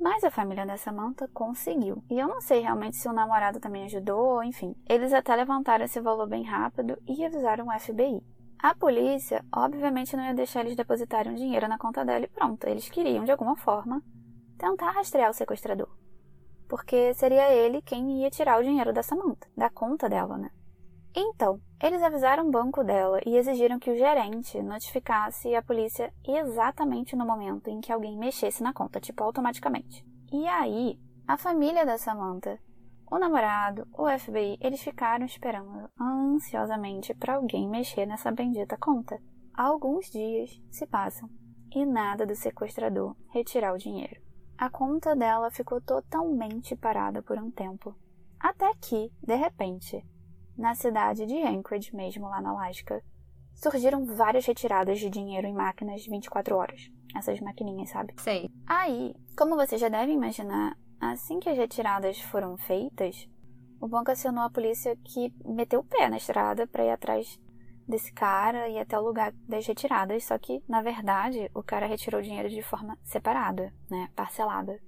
Mas 0.00 0.22
a 0.22 0.30
família 0.30 0.66
da 0.66 0.76
Samantha 0.76 1.28
conseguiu. 1.28 2.04
E 2.10 2.18
eu 2.18 2.28
não 2.28 2.40
sei 2.40 2.60
realmente 2.60 2.96
se 2.96 3.08
o 3.08 3.12
namorado 3.12 3.58
também 3.58 3.84
ajudou, 3.84 4.42
enfim. 4.44 4.74
Eles 4.88 5.12
até 5.12 5.34
levantaram 5.34 5.84
esse 5.84 6.00
valor 6.00 6.28
bem 6.28 6.44
rápido 6.44 6.96
e 7.06 7.24
avisaram 7.24 7.66
o 7.66 7.80
FBI. 7.80 8.22
A 8.58 8.74
polícia, 8.74 9.44
obviamente, 9.52 10.16
não 10.16 10.24
ia 10.24 10.34
deixar 10.34 10.60
eles 10.60 10.76
depositarem 10.76 11.32
o 11.32 11.36
dinheiro 11.36 11.68
na 11.68 11.78
conta 11.78 12.04
dela 12.04 12.24
e 12.24 12.28
pronto. 12.28 12.66
Eles 12.66 12.88
queriam, 12.88 13.24
de 13.24 13.32
alguma 13.32 13.56
forma, 13.56 14.02
tentar 14.56 14.92
rastrear 14.92 15.30
o 15.30 15.34
sequestrador. 15.34 15.88
Porque 16.68 17.12
seria 17.14 17.52
ele 17.52 17.82
quem 17.82 18.22
ia 18.22 18.30
tirar 18.30 18.58
o 18.58 18.62
dinheiro 18.62 18.92
da 18.92 19.02
Samantha, 19.02 19.48
da 19.56 19.68
conta 19.68 20.08
dela, 20.08 20.38
né? 20.38 20.50
Então, 21.16 21.60
eles 21.80 22.02
avisaram 22.02 22.48
o 22.48 22.50
banco 22.50 22.82
dela 22.82 23.20
e 23.24 23.36
exigiram 23.36 23.78
que 23.78 23.90
o 23.90 23.96
gerente 23.96 24.60
notificasse 24.60 25.54
a 25.54 25.62
polícia 25.62 26.12
exatamente 26.26 27.14
no 27.14 27.24
momento 27.24 27.68
em 27.68 27.80
que 27.80 27.92
alguém 27.92 28.18
mexesse 28.18 28.62
na 28.62 28.72
conta, 28.72 29.00
tipo 29.00 29.22
automaticamente. 29.22 30.04
E 30.32 30.46
aí, 30.48 30.98
a 31.26 31.38
família 31.38 31.86
da 31.86 31.96
Samantha, 31.96 32.58
o 33.08 33.16
namorado, 33.16 33.86
o 33.92 34.08
FBI, 34.08 34.58
eles 34.60 34.82
ficaram 34.82 35.24
esperando 35.24 35.88
ansiosamente 36.00 37.14
para 37.14 37.36
alguém 37.36 37.68
mexer 37.68 38.06
nessa 38.06 38.32
bendita 38.32 38.76
conta. 38.76 39.16
Alguns 39.54 40.10
dias 40.10 40.60
se 40.68 40.84
passam 40.84 41.30
e 41.72 41.86
nada 41.86 42.26
do 42.26 42.34
sequestrador 42.34 43.14
retirar 43.30 43.72
o 43.72 43.78
dinheiro. 43.78 44.20
A 44.58 44.68
conta 44.68 45.14
dela 45.14 45.50
ficou 45.50 45.80
totalmente 45.80 46.74
parada 46.74 47.22
por 47.22 47.38
um 47.38 47.52
tempo. 47.52 47.94
Até 48.40 48.72
que, 48.80 49.12
de 49.22 49.36
repente, 49.36 50.04
na 50.56 50.74
cidade 50.74 51.26
de 51.26 51.42
Anchorage, 51.42 51.94
mesmo 51.94 52.28
lá 52.28 52.40
na 52.40 52.50
Alasca, 52.50 53.02
surgiram 53.54 54.04
várias 54.04 54.46
retiradas 54.46 54.98
de 54.98 55.08
dinheiro 55.08 55.46
em 55.46 55.54
máquinas 55.54 56.02
de 56.02 56.10
24 56.10 56.56
horas. 56.56 56.90
Essas 57.14 57.40
maquininhas, 57.40 57.90
sabe? 57.90 58.14
Sei. 58.18 58.50
Aí, 58.66 59.14
como 59.36 59.56
você 59.56 59.78
já 59.78 59.88
deve 59.88 60.12
imaginar, 60.12 60.76
assim 61.00 61.38
que 61.38 61.48
as 61.48 61.56
retiradas 61.56 62.20
foram 62.20 62.56
feitas, 62.56 63.28
o 63.80 63.86
banco 63.86 64.10
acionou 64.10 64.44
a 64.44 64.50
polícia 64.50 64.96
que 64.96 65.32
meteu 65.44 65.80
o 65.80 65.84
pé 65.84 66.08
na 66.08 66.16
estrada 66.16 66.66
para 66.66 66.84
ir 66.84 66.90
atrás 66.90 67.38
desse 67.86 68.12
cara 68.12 68.68
e 68.68 68.78
até 68.78 68.98
o 68.98 69.02
lugar 69.02 69.32
das 69.46 69.66
retiradas, 69.66 70.24
só 70.24 70.38
que, 70.38 70.62
na 70.66 70.80
verdade, 70.80 71.50
o 71.54 71.62
cara 71.62 71.86
retirou 71.86 72.20
o 72.20 72.24
dinheiro 72.24 72.48
de 72.48 72.62
forma 72.62 72.98
separada, 73.02 73.72
né, 73.90 74.08
parcelada. 74.16 74.80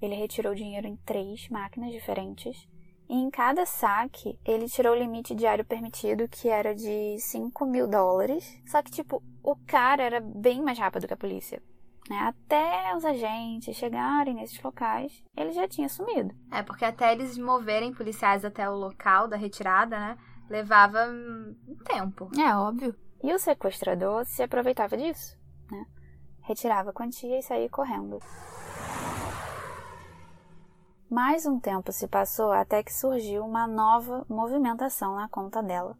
Ele 0.00 0.14
retirou 0.14 0.52
o 0.52 0.56
dinheiro 0.56 0.86
em 0.86 0.96
três 0.96 1.48
máquinas 1.48 1.92
diferentes 1.92 2.66
e 3.08 3.14
em 3.14 3.30
cada 3.30 3.64
saque, 3.64 4.38
ele 4.44 4.68
tirou 4.68 4.92
o 4.92 4.98
limite 4.98 5.34
diário 5.34 5.64
permitido, 5.64 6.28
que 6.28 6.48
era 6.48 6.74
de 6.74 7.18
5 7.18 7.64
mil 7.64 7.88
dólares. 7.88 8.60
Só 8.66 8.82
que, 8.82 8.90
tipo, 8.90 9.22
o 9.42 9.56
cara 9.66 10.02
era 10.02 10.20
bem 10.20 10.62
mais 10.62 10.78
rápido 10.78 11.06
que 11.06 11.14
a 11.14 11.16
polícia. 11.16 11.62
Né? 12.08 12.16
Até 12.18 12.94
os 12.94 13.04
agentes 13.04 13.76
chegarem 13.76 14.34
nesses 14.34 14.62
locais, 14.62 15.24
ele 15.34 15.52
já 15.52 15.66
tinha 15.66 15.88
sumido. 15.88 16.34
É, 16.50 16.62
porque 16.62 16.84
até 16.84 17.12
eles 17.12 17.38
moverem 17.38 17.94
policiais 17.94 18.44
até 18.44 18.68
o 18.68 18.76
local 18.76 19.26
da 19.26 19.36
retirada, 19.36 19.98
né? 19.98 20.18
Levava 20.48 21.06
um 21.08 21.76
tempo. 21.84 22.30
É, 22.38 22.54
óbvio. 22.54 22.94
E 23.22 23.32
o 23.32 23.38
sequestrador 23.38 24.24
se 24.24 24.42
aproveitava 24.42 24.96
disso, 24.96 25.36
né? 25.70 25.84
Retirava 26.42 26.90
a 26.90 26.92
quantia 26.94 27.38
e 27.38 27.42
saía 27.42 27.68
correndo. 27.68 28.18
Mais 31.10 31.46
um 31.46 31.58
tempo 31.58 31.90
se 31.90 32.06
passou 32.06 32.52
até 32.52 32.82
que 32.82 32.92
surgiu 32.92 33.42
uma 33.42 33.66
nova 33.66 34.26
movimentação 34.28 35.14
na 35.16 35.26
conta 35.26 35.62
dela. 35.62 35.96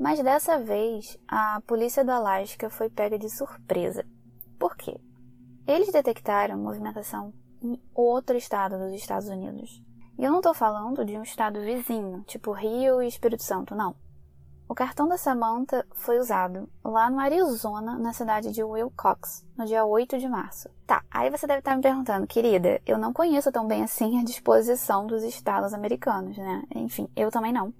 Mas 0.00 0.22
dessa 0.22 0.58
vez, 0.58 1.18
a 1.28 1.60
polícia 1.66 2.02
do 2.02 2.10
Alasca 2.10 2.70
foi 2.70 2.88
pega 2.88 3.18
de 3.18 3.28
surpresa. 3.28 4.06
Por 4.58 4.74
quê? 4.74 4.98
Eles 5.66 5.92
detectaram 5.92 6.56
movimentação 6.56 7.34
em 7.62 7.78
outro 7.94 8.38
estado 8.38 8.78
dos 8.78 8.94
Estados 8.94 9.28
Unidos. 9.28 9.82
E 10.18 10.24
eu 10.24 10.30
não 10.30 10.38
estou 10.38 10.54
falando 10.54 11.04
de 11.04 11.18
um 11.18 11.22
estado 11.22 11.60
vizinho, 11.60 12.22
tipo 12.22 12.52
Rio 12.52 13.02
e 13.02 13.06
Espírito 13.06 13.42
Santo, 13.42 13.74
não. 13.74 13.94
O 14.66 14.74
cartão 14.74 15.06
da 15.06 15.18
Samantha 15.18 15.86
foi 15.92 16.18
usado 16.18 16.68
lá 16.82 17.10
no 17.10 17.20
Arizona, 17.20 17.98
na 17.98 18.14
cidade 18.14 18.50
de 18.50 18.64
Wilcox, 18.64 19.46
no 19.56 19.66
dia 19.66 19.84
8 19.84 20.18
de 20.18 20.26
março. 20.26 20.70
Tá, 20.86 21.04
aí 21.10 21.30
você 21.30 21.46
deve 21.46 21.58
estar 21.58 21.76
me 21.76 21.82
perguntando, 21.82 22.26
querida, 22.26 22.80
eu 22.86 22.96
não 22.96 23.12
conheço 23.12 23.52
tão 23.52 23.66
bem 23.66 23.82
assim 23.82 24.18
a 24.18 24.24
disposição 24.24 25.06
dos 25.06 25.22
estados 25.22 25.74
americanos, 25.74 26.36
né? 26.38 26.62
Enfim, 26.74 27.08
eu 27.14 27.30
também 27.30 27.52
não. 27.52 27.74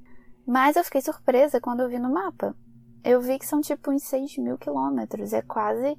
Mas 0.46 0.76
eu 0.76 0.84
fiquei 0.84 1.00
surpresa 1.00 1.60
quando 1.60 1.80
eu 1.80 1.88
vi 1.88 1.98
no 1.98 2.12
mapa. 2.12 2.54
Eu 3.02 3.20
vi 3.20 3.38
que 3.38 3.46
são 3.46 3.62
tipo 3.62 3.90
uns 3.90 4.02
6 4.02 4.36
mil 4.36 4.58
quilômetros, 4.58 5.32
é 5.32 5.40
quase 5.40 5.98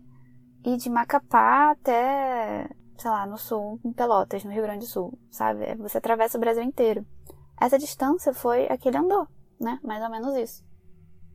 ir 0.64 0.78
de 0.78 0.90
Macapá 0.90 1.72
até, 1.72 2.70
sei 2.98 3.10
lá, 3.10 3.26
no 3.26 3.38
sul, 3.38 3.80
em 3.84 3.92
Pelotas, 3.92 4.44
no 4.44 4.52
Rio 4.52 4.64
Grande 4.64 4.86
do 4.86 4.90
Sul, 4.90 5.18
sabe? 5.32 5.76
Você 5.76 5.98
atravessa 5.98 6.38
o 6.38 6.42
Brasil 6.42 6.64
inteiro. 6.64 7.06
Essa 7.60 7.80
distância 7.80 8.34
foi 8.34 8.68
a 8.68 8.78
que 8.78 8.88
ele 8.88 8.98
andou, 8.98 9.28
né? 9.60 9.80
Mais 9.84 10.04
ou 10.04 10.10
menos 10.10 10.36
isso. 10.36 10.64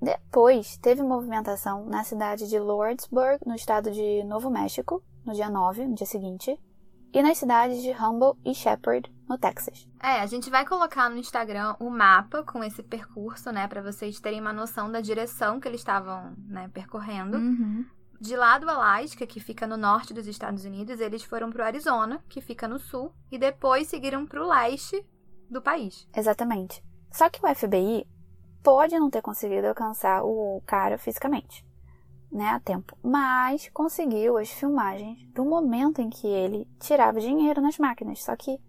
Depois, 0.01 0.79
teve 0.79 1.03
movimentação 1.03 1.85
na 1.85 2.03
cidade 2.05 2.49
de 2.49 2.59
Lordsburg, 2.59 3.39
no 3.47 3.55
estado 3.55 3.91
de 3.91 4.25
Novo 4.25 4.49
México, 4.49 5.03
no 5.25 5.35
dia 5.35 5.51
9, 5.51 5.87
no 5.87 5.95
dia 5.95 6.07
seguinte, 6.07 6.59
e 7.13 7.23
nas 7.23 7.39
cidades 7.39 7.83
de 7.83 7.91
Humboldt 7.91 8.41
e 8.45 8.55
Shepherd, 8.55 9.13
no 9.29 9.37
Texas. 9.37 9.87
É, 10.03 10.21
a 10.21 10.27
gente 10.27 10.49
vai 10.49 10.65
colocar 10.65 11.11
no 11.11 11.19
Instagram 11.19 11.77
o 11.79 11.91
mapa 11.91 12.43
com 12.45 12.65
esse 12.65 12.83
percurso, 12.83 13.53
né, 13.53 13.69
para 13.69 13.83
vocês 13.83 14.21
terem 14.21 14.41
uma 14.41 14.53
noção 14.53 14.91
da 14.91 15.01
direção 15.01 15.61
que 15.61 15.69
eles 15.69 15.81
estavam, 15.81 16.35
né, 16.47 16.71
percorrendo. 16.73 17.37
Uhum. 17.37 17.85
De 18.21 18.37
lá 18.37 18.59
do 18.59 18.69
Alasca, 18.69 19.27
que 19.27 19.41
fica 19.41 19.67
no 19.67 19.77
norte 19.77 20.15
dos 20.15 20.27
Estados 20.27 20.65
Unidos, 20.65 21.01
eles 21.01 21.23
foram 21.23 21.51
para 21.51 21.63
o 21.63 21.67
Arizona, 21.67 22.23
que 22.29 22.41
fica 22.41 22.69
no 22.69 22.79
sul, 22.79 23.13
e 23.31 23.39
depois 23.39 23.89
seguiram 23.89 24.27
para 24.27 24.43
o 24.43 24.49
leste 24.49 25.05
do 25.51 25.61
país. 25.61 26.07
Exatamente. 26.15 26.83
Só 27.11 27.29
que 27.29 27.45
o 27.45 27.55
FBI 27.55 28.07
pode 28.63 28.99
não 28.99 29.11
ter 29.11 29.23
conseguido 29.23 29.69
alcançar 29.69 30.23
o 30.25 30.63
cara 30.67 30.99
fisicamente, 30.99 31.65
né, 32.31 32.49
a 32.49 32.61
tempo, 32.61 32.97
mas 33.03 33.69
conseguiu 33.73 34.37
as 34.37 34.51
filmagens 34.51 35.27
do 35.33 35.45
momento 35.45 36.01
em 36.01 36.09
que 36.09 36.27
ele 36.27 36.69
tirava 36.79 37.21
dinheiro 37.21 37.61
nas 37.61 37.79
máquinas, 37.79 38.23
só 38.23 38.37
que 38.37 38.61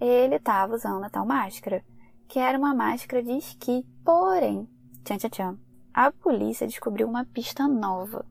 ele 0.00 0.36
estava 0.36 0.74
usando 0.74 1.04
a 1.04 1.10
tal 1.10 1.24
máscara, 1.24 1.84
que 2.28 2.38
era 2.38 2.58
uma 2.58 2.74
máscara 2.74 3.22
de 3.22 3.32
esqui. 3.32 3.86
Porém, 4.04 4.68
tchan 5.04 5.16
tchan 5.16 5.28
tchan, 5.28 5.58
a 5.94 6.12
polícia 6.12 6.66
descobriu 6.66 7.08
uma 7.08 7.24
pista 7.24 7.66
nova. 7.66 8.26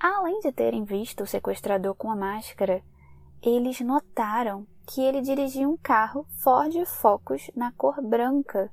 Além 0.00 0.40
de 0.40 0.52
terem 0.52 0.84
visto 0.84 1.22
o 1.22 1.26
sequestrador 1.26 1.94
com 1.94 2.10
a 2.10 2.16
máscara, 2.16 2.82
eles 3.40 3.80
notaram 3.80 4.66
que 4.86 5.00
ele 5.00 5.20
dirigia 5.20 5.68
um 5.68 5.76
carro 5.76 6.26
Ford 6.42 6.74
Focus 6.84 7.50
na 7.54 7.72
cor 7.72 8.02
branca 8.02 8.70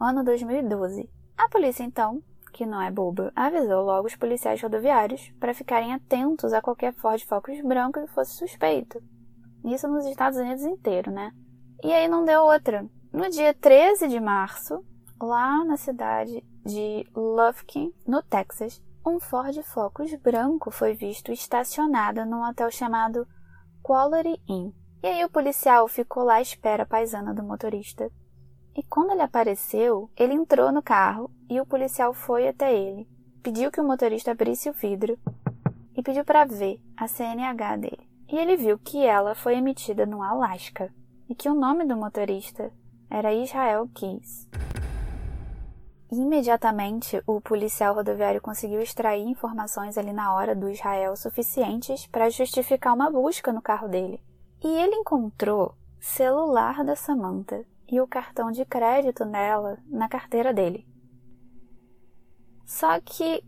ano 0.00 0.24
2012. 0.24 1.08
A 1.36 1.48
polícia, 1.48 1.82
então, 1.82 2.22
que 2.52 2.64
não 2.64 2.80
é 2.80 2.90
boba, 2.90 3.32
avisou 3.34 3.84
logo 3.84 4.06
os 4.06 4.14
policiais 4.14 4.62
rodoviários 4.62 5.32
para 5.40 5.54
ficarem 5.54 5.92
atentos 5.92 6.52
a 6.52 6.62
qualquer 6.62 6.94
Ford 6.94 7.20
Focus 7.24 7.60
branco 7.60 8.00
que 8.00 8.12
fosse 8.12 8.36
suspeito. 8.36 9.02
Isso 9.64 9.88
nos 9.88 10.06
Estados 10.06 10.38
Unidos 10.38 10.62
inteiro, 10.62 11.10
né? 11.10 11.32
E 11.82 11.92
aí 11.92 12.06
não 12.06 12.24
deu 12.24 12.42
outra. 12.42 12.86
No 13.12 13.28
dia 13.28 13.52
13 13.52 14.08
de 14.08 14.20
março, 14.20 14.84
lá 15.20 15.64
na 15.64 15.76
cidade 15.76 16.44
de 16.64 17.06
Lufkin, 17.14 17.92
no 18.06 18.22
Texas, 18.22 18.82
um 19.06 19.20
Ford 19.20 19.60
Focus 19.62 20.14
branco 20.14 20.70
foi 20.70 20.94
visto 20.94 21.32
estacionado 21.32 22.24
num 22.24 22.48
hotel 22.48 22.70
chamado 22.70 23.26
Quality 23.82 24.40
Inn. 24.48 24.72
E 25.02 25.06
aí 25.06 25.24
o 25.24 25.30
policial 25.30 25.86
ficou 25.88 26.24
lá 26.24 26.36
à 26.36 26.40
espera 26.40 26.86
paisana 26.86 27.34
do 27.34 27.42
motorista 27.42 28.10
e 28.76 28.82
quando 28.82 29.12
ele 29.12 29.22
apareceu, 29.22 30.10
ele 30.16 30.34
entrou 30.34 30.72
no 30.72 30.82
carro 30.82 31.30
e 31.48 31.60
o 31.60 31.66
policial 31.66 32.12
foi 32.12 32.48
até 32.48 32.74
ele, 32.74 33.08
pediu 33.42 33.70
que 33.70 33.80
o 33.80 33.84
motorista 33.84 34.32
abrisse 34.32 34.68
o 34.68 34.72
vidro 34.72 35.18
e 35.96 36.02
pediu 36.02 36.24
para 36.24 36.44
ver 36.44 36.80
a 36.96 37.06
CNH 37.06 37.76
dele. 37.76 38.08
E 38.28 38.36
ele 38.36 38.56
viu 38.56 38.76
que 38.78 39.04
ela 39.04 39.34
foi 39.34 39.56
emitida 39.56 40.04
no 40.04 40.22
Alasca 40.22 40.92
e 41.28 41.34
que 41.34 41.48
o 41.48 41.54
nome 41.54 41.84
do 41.84 41.96
motorista 41.96 42.72
era 43.08 43.32
Israel 43.32 43.88
Keys. 43.94 44.48
Imediatamente, 46.10 47.22
o 47.26 47.40
policial 47.40 47.94
rodoviário 47.94 48.40
conseguiu 48.40 48.80
extrair 48.80 49.24
informações 49.26 49.96
ali 49.96 50.12
na 50.12 50.34
hora 50.34 50.54
do 50.54 50.68
Israel 50.68 51.16
suficientes 51.16 52.06
para 52.06 52.30
justificar 52.30 52.94
uma 52.94 53.10
busca 53.10 53.52
no 53.52 53.62
carro 53.62 53.88
dele. 53.88 54.20
E 54.62 54.68
ele 54.68 54.96
encontrou 54.96 55.74
celular 56.00 56.84
da 56.84 56.96
Samantha 56.96 57.64
e 57.90 58.00
o 58.00 58.06
cartão 58.06 58.50
de 58.50 58.64
crédito 58.64 59.24
nela 59.24 59.78
na 59.86 60.08
carteira 60.08 60.52
dele. 60.52 60.86
Só 62.64 62.98
que 63.00 63.44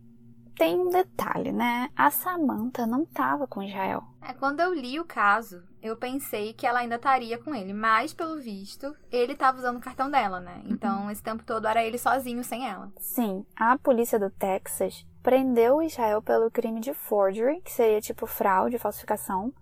tem 0.57 0.79
um 0.81 0.89
detalhe, 0.89 1.53
né? 1.53 1.91
A 1.95 2.11
Samantha 2.11 2.87
não 2.87 3.05
tava 3.05 3.47
com 3.47 3.63
Israel. 3.63 4.03
É, 4.23 4.33
quando 4.33 4.61
eu 4.61 4.73
li 4.73 4.99
o 4.99 5.05
caso, 5.05 5.63
eu 5.83 5.97
pensei 5.97 6.53
que 6.55 6.67
ela 6.67 6.81
ainda 6.81 6.97
estaria 6.97 7.39
com 7.39 7.55
ele, 7.55 7.73
mas 7.73 8.15
pelo 8.15 8.41
visto, 8.41 8.95
ele 9.11 9.35
estava 9.35 9.59
usando 9.59 9.77
o 9.77 9.81
cartão 9.81 10.11
dela, 10.11 10.41
né? 10.41 10.63
Então, 10.65 11.05
uhum. 11.05 11.11
esse 11.11 11.23
tempo 11.23 11.45
todo 11.45 11.67
era 11.69 11.85
ele 11.85 11.99
sozinho 11.99 12.43
sem 12.43 12.67
ela. 12.67 12.91
Sim, 12.99 13.45
a 13.55 13.77
polícia 13.79 14.19
do 14.19 14.31
Texas 14.31 15.07
prendeu 15.23 15.77
o 15.77 15.83
Israel 15.83 16.23
pelo 16.23 16.51
crime 16.51 16.81
de 16.81 16.95
forgery, 16.95 17.61
que 17.61 17.73
seria 17.73 18.01
tipo 18.01 18.27
fraude, 18.27 18.79
falsificação. 18.79 19.53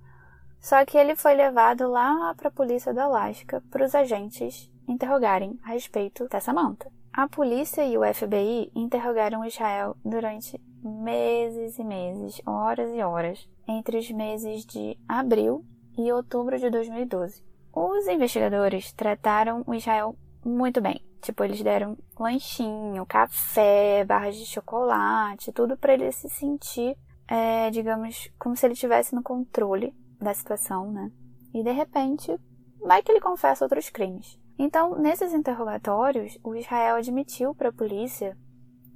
Só 0.65 0.83
que 0.87 0.97
ele 0.97 1.15
foi 1.15 1.35
levado 1.35 1.87
lá 1.91 2.35
para 2.35 2.49
a 2.49 2.51
polícia 2.51 2.95
do 2.95 2.99
Alasca 2.99 3.63
para 3.71 3.85
os 3.85 3.95
agentes 3.95 4.73
interrogarem 4.89 5.61
a 5.63 5.73
respeito 5.73 6.27
dessa 6.27 6.55
manta. 6.55 6.91
A 7.13 7.29
polícia 7.29 7.85
e 7.85 7.99
o 7.99 8.15
FBI 8.15 8.73
interrogaram 8.75 9.45
Israel 9.45 9.95
durante 10.03 10.59
meses 10.83 11.79
e 11.79 11.85
meses, 11.85 12.41
horas 12.47 12.91
e 12.95 13.03
horas, 13.03 13.47
entre 13.69 13.99
os 13.99 14.11
meses 14.11 14.65
de 14.65 14.99
abril 15.07 15.63
e 15.99 16.11
outubro 16.11 16.59
de 16.59 16.71
2012. 16.71 17.45
Os 17.71 18.09
investigadores 18.09 18.91
trataram 18.95 19.63
o 19.67 19.75
Israel 19.75 20.17
muito 20.43 20.81
bem. 20.81 20.99
Tipo, 21.21 21.45
eles 21.45 21.63
deram 21.63 21.95
lanchinho, 22.19 23.05
café, 23.05 24.03
barras 24.03 24.37
de 24.37 24.47
chocolate, 24.47 25.53
tudo 25.53 25.77
para 25.77 25.93
ele 25.93 26.11
se 26.11 26.31
sentir, 26.31 26.97
é, 27.29 27.69
digamos, 27.69 28.33
como 28.39 28.57
se 28.57 28.65
ele 28.67 28.73
estivesse 28.73 29.15
no 29.15 29.23
controle 29.23 29.93
da 30.25 30.35
situação, 30.35 30.91
né? 30.91 31.13
E 31.53 31.63
de 31.63 31.71
repente, 31.71 32.37
vai 32.81 33.03
que 33.03 33.13
ele 33.13 33.21
confessa 33.21 33.65
outros 33.65 33.91
crimes. 33.91 34.39
Então, 34.59 34.99
nesses 34.99 35.33
interrogatórios, 35.33 36.39
o 36.43 36.55
Israel 36.55 36.97
admitiu 36.97 37.55
para 37.55 37.69
a 37.69 37.73
polícia 37.73 38.37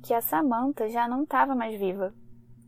que 0.02 0.14
a 0.14 0.20
Samantha 0.20 0.88
já 0.88 1.06
não 1.06 1.22
estava 1.22 1.54
mais 1.54 1.78
viva 1.78 2.14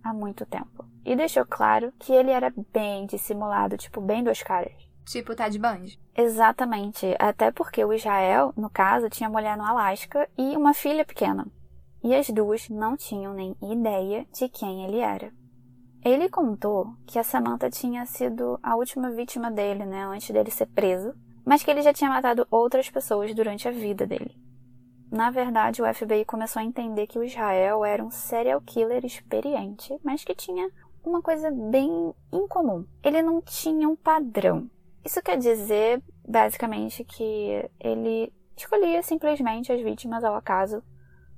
há 0.02 0.12
muito 0.12 0.44
tempo. 0.46 0.84
E 1.04 1.16
deixou 1.16 1.46
claro 1.46 1.92
que 1.98 2.12
ele 2.12 2.30
era 2.30 2.52
bem 2.72 3.06
dissimulado, 3.06 3.76
tipo, 3.76 4.00
bem 4.00 4.22
dos 4.22 4.42
caras. 4.42 4.72
Tipo 5.04 5.34
Ted 5.34 5.58
Bundy. 5.58 5.98
Exatamente. 6.16 7.16
Até 7.18 7.50
porque 7.50 7.84
o 7.84 7.92
Israel, 7.92 8.52
no 8.56 8.70
caso, 8.70 9.08
tinha 9.08 9.30
mulher 9.30 9.56
no 9.56 9.64
Alasca 9.64 10.28
e 10.36 10.56
uma 10.56 10.74
filha 10.74 11.04
pequena. 11.04 11.46
E 12.02 12.14
as 12.14 12.28
duas 12.30 12.68
não 12.68 12.96
tinham 12.96 13.34
nem 13.34 13.56
ideia 13.62 14.26
de 14.32 14.48
quem 14.48 14.84
ele 14.84 14.98
era. 14.98 15.32
Ele 16.02 16.28
contou 16.28 16.94
que 17.06 17.18
a 17.18 17.24
Samantha 17.24 17.68
tinha 17.68 18.06
sido 18.06 18.58
a 18.62 18.74
última 18.74 19.10
vítima 19.10 19.50
dele, 19.50 19.84
né, 19.84 20.04
antes 20.04 20.30
dele 20.30 20.50
ser 20.50 20.66
preso, 20.66 21.14
mas 21.44 21.62
que 21.62 21.70
ele 21.70 21.82
já 21.82 21.92
tinha 21.92 22.08
matado 22.08 22.46
outras 22.50 22.88
pessoas 22.88 23.34
durante 23.34 23.68
a 23.68 23.70
vida 23.70 24.06
dele. 24.06 24.34
Na 25.10 25.30
verdade, 25.30 25.82
o 25.82 25.94
FBI 25.94 26.24
começou 26.24 26.60
a 26.60 26.64
entender 26.64 27.06
que 27.06 27.18
o 27.18 27.24
Israel 27.24 27.84
era 27.84 28.02
um 28.02 28.10
serial 28.10 28.60
killer 28.60 29.04
experiente, 29.04 29.98
mas 30.02 30.24
que 30.24 30.34
tinha 30.34 30.70
uma 31.04 31.20
coisa 31.20 31.50
bem 31.50 32.14
incomum. 32.32 32.86
Ele 33.02 33.20
não 33.20 33.42
tinha 33.42 33.88
um 33.88 33.96
padrão. 33.96 34.70
Isso 35.04 35.20
quer 35.20 35.36
dizer, 35.36 36.02
basicamente, 36.26 37.02
que 37.02 37.68
ele 37.80 38.32
escolhia 38.56 39.02
simplesmente 39.02 39.72
as 39.72 39.80
vítimas 39.80 40.22
ao 40.22 40.34
acaso, 40.34 40.82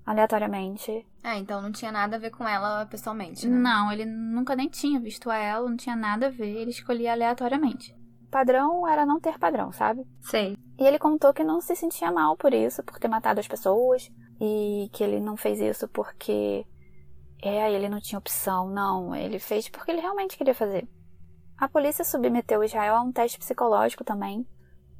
aleatoriamente. 0.04 1.06
É, 1.22 1.38
então 1.38 1.62
não 1.62 1.72
tinha 1.72 1.92
nada 1.92 2.16
a 2.16 2.18
ver 2.18 2.30
com 2.30 2.46
ela 2.46 2.86
pessoalmente, 2.86 3.46
né? 3.46 3.56
Não, 3.56 3.92
ele 3.92 4.04
nunca 4.04 4.56
nem 4.56 4.68
tinha 4.68 5.00
visto 5.00 5.30
ela, 5.30 5.68
não 5.68 5.76
tinha 5.76 5.96
nada 5.96 6.26
a 6.26 6.30
ver, 6.30 6.56
ele 6.56 6.70
escolhia 6.70 7.12
aleatoriamente 7.12 7.94
padrão 8.32 8.88
era 8.88 9.04
não 9.04 9.20
ter 9.20 9.38
padrão, 9.38 9.70
sabe? 9.70 10.06
Sei. 10.22 10.56
E 10.78 10.84
ele 10.84 10.98
contou 10.98 11.34
que 11.34 11.44
não 11.44 11.60
se 11.60 11.76
sentia 11.76 12.10
mal 12.10 12.34
por 12.34 12.54
isso, 12.54 12.82
por 12.82 12.98
ter 12.98 13.06
matado 13.06 13.38
as 13.38 13.46
pessoas, 13.46 14.10
e 14.40 14.88
que 14.90 15.04
ele 15.04 15.20
não 15.20 15.36
fez 15.36 15.60
isso 15.60 15.86
porque 15.86 16.66
é, 17.42 17.70
ele 17.70 17.90
não 17.90 18.00
tinha 18.00 18.18
opção, 18.18 18.70
não, 18.70 19.14
ele 19.14 19.38
fez 19.38 19.68
porque 19.68 19.90
ele 19.90 20.00
realmente 20.00 20.38
queria 20.38 20.54
fazer. 20.54 20.88
A 21.58 21.68
polícia 21.68 22.04
submeteu 22.04 22.64
Israel 22.64 22.96
a 22.96 23.02
um 23.02 23.12
teste 23.12 23.38
psicológico 23.38 24.02
também, 24.02 24.46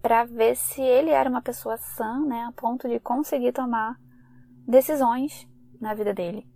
para 0.03 0.25
ver 0.25 0.55
se 0.55 0.83
ele 0.83 1.11
era 1.11 1.31
uma 1.31 1.41
pessoa 1.41 1.79
sã, 1.79 2.21
né, 2.27 2.45
a 2.45 2.53
ponto 2.53 2.87
de 2.87 3.01
conseguir 3.01 3.53
tomar 3.53 3.97
decisões 4.67 5.49
na 5.81 5.95
vida 5.95 6.15
dele. 6.15 6.47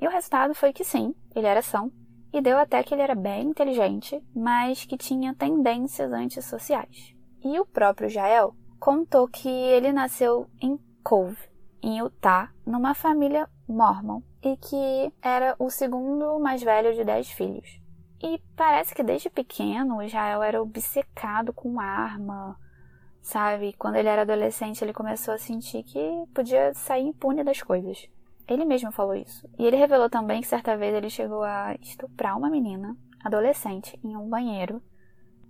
E 0.00 0.06
o 0.06 0.10
resultado 0.10 0.54
foi 0.54 0.72
que 0.72 0.84
sim, 0.84 1.14
ele 1.34 1.46
era 1.46 1.62
são, 1.62 1.90
e 2.32 2.40
deu 2.40 2.58
até 2.58 2.82
que 2.82 2.92
ele 2.92 3.02
era 3.02 3.14
bem 3.14 3.48
inteligente, 3.48 4.20
mas 4.34 4.84
que 4.84 4.96
tinha 4.96 5.34
tendências 5.34 6.12
antissociais. 6.12 7.14
E 7.44 7.60
o 7.60 7.66
próprio 7.66 8.08
Jael 8.08 8.54
contou 8.80 9.28
que 9.28 9.48
ele 9.48 9.92
nasceu 9.92 10.48
em 10.60 10.78
Cove, 11.02 11.38
em 11.82 11.98
Utah, 11.98 12.50
numa 12.66 12.92
família 12.92 13.48
mormon, 13.68 14.20
e 14.42 14.56
que 14.56 15.12
era 15.22 15.54
o 15.58 15.70
segundo 15.70 16.38
mais 16.40 16.62
velho 16.62 16.92
de 16.94 17.04
dez 17.04 17.30
filhos. 17.30 17.80
E 18.22 18.42
parece 18.56 18.94
que 18.94 19.02
desde 19.02 19.30
pequeno 19.30 19.98
o 19.98 20.02
Israel 20.02 20.42
era 20.42 20.62
obcecado 20.62 21.52
com 21.52 21.78
arma, 21.78 22.58
sabe? 23.24 23.72
Quando 23.72 23.96
ele 23.96 24.08
era 24.08 24.22
adolescente, 24.22 24.84
ele 24.84 24.92
começou 24.92 25.32
a 25.32 25.38
sentir 25.38 25.82
que 25.82 25.98
podia 26.34 26.74
sair 26.74 27.02
impune 27.02 27.42
das 27.42 27.62
coisas. 27.62 28.06
Ele 28.46 28.66
mesmo 28.66 28.92
falou 28.92 29.14
isso. 29.14 29.48
E 29.58 29.64
ele 29.64 29.76
revelou 29.76 30.10
também 30.10 30.42
que 30.42 30.46
certa 30.46 30.76
vez 30.76 30.94
ele 30.94 31.08
chegou 31.08 31.42
a 31.42 31.74
estuprar 31.80 32.36
uma 32.36 32.50
menina, 32.50 32.94
adolescente, 33.24 33.98
em 34.04 34.14
um 34.14 34.28
banheiro, 34.28 34.82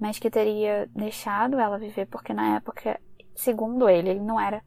mas 0.00 0.20
que 0.20 0.30
teria 0.30 0.88
deixado 0.94 1.58
ela 1.58 1.76
viver 1.76 2.06
porque 2.06 2.32
na 2.32 2.56
época, 2.56 3.00
segundo 3.34 3.88
ele, 3.88 4.10
ele 4.10 4.20
não 4.20 4.40
era 4.40 4.62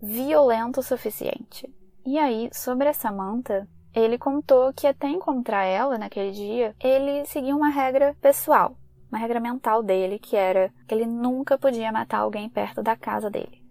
violento 0.00 0.78
o 0.78 0.84
suficiente. 0.84 1.68
E 2.04 2.16
aí, 2.16 2.48
sobre 2.52 2.88
essa 2.88 3.10
manta, 3.10 3.68
ele 3.92 4.16
contou 4.16 4.72
que 4.72 4.86
até 4.86 5.08
encontrar 5.08 5.64
ela 5.64 5.98
naquele 5.98 6.30
dia, 6.30 6.76
ele 6.78 7.26
seguia 7.26 7.56
uma 7.56 7.70
regra 7.70 8.14
pessoal, 8.20 8.76
uma 9.10 9.18
regra 9.18 9.40
mental 9.40 9.82
dele, 9.82 10.18
que 10.18 10.36
era 10.36 10.72
que 10.86 10.94
ele 10.94 11.06
nunca 11.06 11.56
podia 11.58 11.92
matar 11.92 12.18
alguém 12.18 12.48
perto 12.48 12.82
da 12.82 12.96
casa 12.96 13.30
dele. 13.30 13.62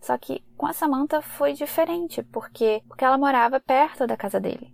Só 0.00 0.16
que 0.16 0.42
com 0.56 0.66
a 0.66 0.72
Samantha 0.72 1.20
foi 1.20 1.52
diferente, 1.52 2.22
porque, 2.22 2.82
porque 2.86 3.04
ela 3.04 3.18
morava 3.18 3.58
perto 3.58 4.06
da 4.06 4.16
casa 4.16 4.38
dele. 4.38 4.72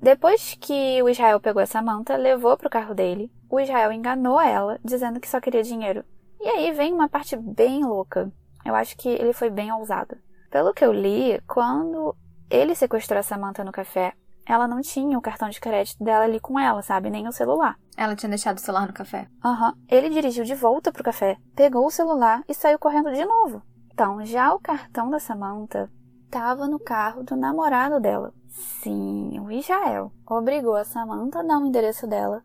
Depois 0.00 0.56
que 0.58 1.02
o 1.02 1.08
Israel 1.08 1.38
pegou 1.38 1.62
a 1.62 1.66
Samantha, 1.66 2.16
levou 2.16 2.56
para 2.56 2.66
o 2.66 2.70
carro 2.70 2.94
dele, 2.94 3.30
o 3.50 3.60
Israel 3.60 3.92
enganou 3.92 4.40
ela, 4.40 4.80
dizendo 4.82 5.20
que 5.20 5.28
só 5.28 5.40
queria 5.40 5.62
dinheiro. 5.62 6.02
E 6.40 6.48
aí 6.48 6.72
vem 6.72 6.94
uma 6.94 7.08
parte 7.08 7.36
bem 7.36 7.84
louca. 7.84 8.32
Eu 8.64 8.74
acho 8.74 8.96
que 8.96 9.08
ele 9.08 9.34
foi 9.34 9.50
bem 9.50 9.70
ousado. 9.70 10.16
Pelo 10.50 10.72
que 10.72 10.82
eu 10.82 10.92
li, 10.92 11.38
quando 11.46 12.16
ele 12.48 12.74
sequestrou 12.74 13.20
a 13.20 13.22
Samantha 13.22 13.62
no 13.62 13.70
café, 13.70 14.14
ela 14.50 14.66
não 14.66 14.80
tinha 14.80 15.16
o 15.16 15.22
cartão 15.22 15.48
de 15.48 15.60
crédito 15.60 16.02
dela 16.02 16.24
ali 16.24 16.40
com 16.40 16.58
ela, 16.58 16.82
sabe? 16.82 17.08
Nem 17.08 17.28
o 17.28 17.32
celular. 17.32 17.78
Ela 17.96 18.16
tinha 18.16 18.28
deixado 18.28 18.58
o 18.58 18.60
celular 18.60 18.88
no 18.88 18.92
café? 18.92 19.28
Aham. 19.44 19.68
Uhum. 19.68 19.84
Ele 19.88 20.10
dirigiu 20.10 20.42
de 20.42 20.56
volta 20.56 20.90
pro 20.90 21.04
café, 21.04 21.36
pegou 21.54 21.86
o 21.86 21.90
celular 21.90 22.42
e 22.48 22.54
saiu 22.54 22.76
correndo 22.76 23.12
de 23.12 23.24
novo. 23.24 23.62
Então, 23.92 24.24
já 24.24 24.52
o 24.52 24.58
cartão 24.58 25.08
da 25.08 25.20
Samantha 25.20 25.88
estava 26.24 26.66
no 26.66 26.80
carro 26.80 27.22
do 27.22 27.36
namorado 27.36 28.00
dela. 28.00 28.34
Sim, 28.48 29.38
o 29.38 29.52
Israel 29.52 30.10
obrigou 30.26 30.74
a 30.74 30.84
Samantha 30.84 31.38
a 31.38 31.42
dar 31.44 31.58
o 31.58 31.66
endereço 31.66 32.08
dela, 32.08 32.42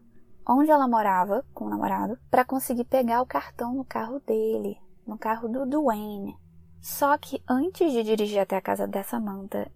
onde 0.48 0.70
ela 0.70 0.88
morava 0.88 1.44
com 1.56 1.66
o 1.66 1.70
namorado, 1.70 2.20
para 2.30 2.46
conseguir 2.46 2.84
pegar 2.84 3.24
o 3.24 3.26
cartão 3.26 3.74
no 3.74 3.84
carro 3.84 4.20
dele, 4.20 4.78
no 5.08 5.18
carro 5.18 5.48
do 5.48 5.66
Duane. 5.66 6.38
Só 6.80 7.18
que 7.18 7.42
antes 7.50 7.92
de 7.92 8.04
dirigir 8.04 8.40
até 8.40 8.58
a 8.58 8.62
casa 8.62 8.88
da 8.88 9.02
Samantha, 9.02 9.72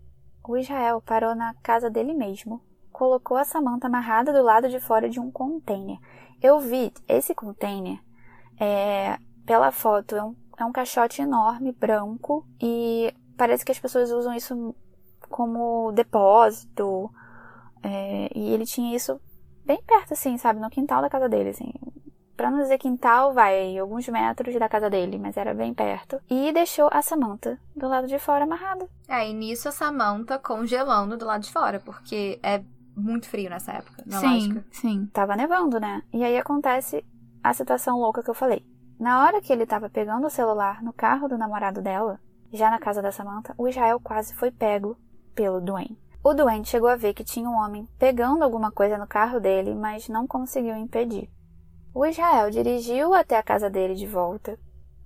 o 0.50 0.58
Israel 0.58 1.02
parou 1.02 1.36
na 1.36 1.54
casa 1.56 1.90
dele 1.90 2.14
mesmo, 2.14 2.62
colocou 2.92 3.38
a 3.38 3.46
Samantha 3.46 3.88
amarrada 3.88 4.34
do 4.34 4.42
lado 4.42 4.68
de 4.68 4.80
fora 4.80 5.10
de 5.10 5.20
um 5.20 5.30
container. 5.30 5.98
Eu 6.42 6.60
vi 6.60 6.92
esse 7.08 7.36
container, 7.36 8.00
é, 8.60 9.18
pela 9.46 9.72
foto, 9.72 10.16
é 10.16 10.24
um 10.24 10.36
é 10.60 10.66
um 10.66 10.74
caixote 10.74 11.22
enorme, 11.22 11.72
branco, 11.72 12.46
e 12.62 13.14
parece 13.38 13.64
que 13.64 13.72
as 13.72 13.80
pessoas 13.80 14.12
usam 14.12 14.34
isso 14.34 14.76
como 15.30 15.94
depósito. 15.94 17.10
É, 17.82 18.30
e 18.36 18.52
ele 18.54 18.66
tinha 18.66 18.94
isso 18.94 19.22
bem 19.64 19.82
perto, 19.84 20.12
assim, 20.14 20.38
sabe? 20.38 20.60
No 20.60 20.70
quintal 20.70 21.02
da 21.02 21.10
casa 21.10 21.30
dele, 21.30 21.52
assim. 21.52 21.72
Pra 22.39 22.49
não 22.49 22.60
dizer 22.60 22.78
quintal, 22.78 23.34
vai 23.34 23.78
alguns 23.78 24.08
metros 24.08 24.58
da 24.58 24.69
casa 24.69 24.89
dele, 24.89 25.19
mas 25.19 25.36
era 25.36 25.54
bem 25.54 25.73
perto. 25.73 26.21
E 26.30 26.54
deixou 26.54 26.88
a 26.89 27.02
Samantha 27.02 27.60
do 27.75 27.86
lado 27.86 28.08
de 28.08 28.17
fora 28.17 28.45
amarrada. 28.45 28.88
É, 29.10 29.30
e 29.30 29.34
nisso 29.34 29.67
a 29.67 29.73
Samantha 29.73 30.39
congelando 30.39 31.17
do 31.17 31.25
lado 31.25 31.41
de 31.41 31.52
fora, 31.52 31.82
porque 31.82 32.39
é 32.41 32.63
muito 32.95 33.28
frio 33.28 33.49
nessa 33.49 33.73
época, 33.73 34.04
na 34.06 34.19
sim, 34.19 34.63
Sim, 34.71 35.10
tava 35.12 35.36
nevando, 35.36 35.82
né? 35.82 36.02
E 36.13 36.23
aí 36.23 36.38
acontece 36.38 37.04
a 37.43 37.54
situação 37.54 37.99
louca 37.99 38.23
que 38.23 38.30
eu 38.30 38.34
falei. 38.34 38.65
Na 38.97 39.25
hora 39.25 39.41
que 39.41 39.52
ele 39.52 39.63
estava 39.63 39.89
pegando 39.89 40.25
o 40.25 40.30
celular 40.30 40.82
no 40.82 40.93
carro 40.93 41.28
do 41.28 41.38
namorado 41.38 41.82
dela, 41.82 42.21
já 42.54 42.69
na 42.69 42.80
casa 42.80 43.02
da 43.02 43.12
Samantha, 43.12 43.54
o 43.58 43.67
Israel 43.67 43.99
quase 43.99 44.34
foi 44.34 44.49
pego 44.49 44.97
pelo 45.36 45.60
Duane. 45.60 45.99
O 46.23 46.34
Duane 46.34 46.63
chegou 46.63 46.88
a 46.88 46.95
ver 46.95 47.13
que 47.13 47.21
tinha 47.25 47.49
um 47.49 47.58
homem 47.58 47.86
pegando 47.99 48.43
alguma 48.43 48.71
coisa 48.71 48.97
no 48.97 49.08
carro 49.08 49.41
dele, 49.41 49.75
mas 49.75 50.08
não 50.08 50.25
conseguiu 50.25 50.78
impedir. 50.78 51.30
O 51.93 52.06
Israel 52.06 52.52
dirigiu 52.52 53.13
até 53.13 53.38
a 53.38 53.43
casa 53.43 53.69
dele 53.69 53.95
de 53.95 54.06
volta, 54.06 54.60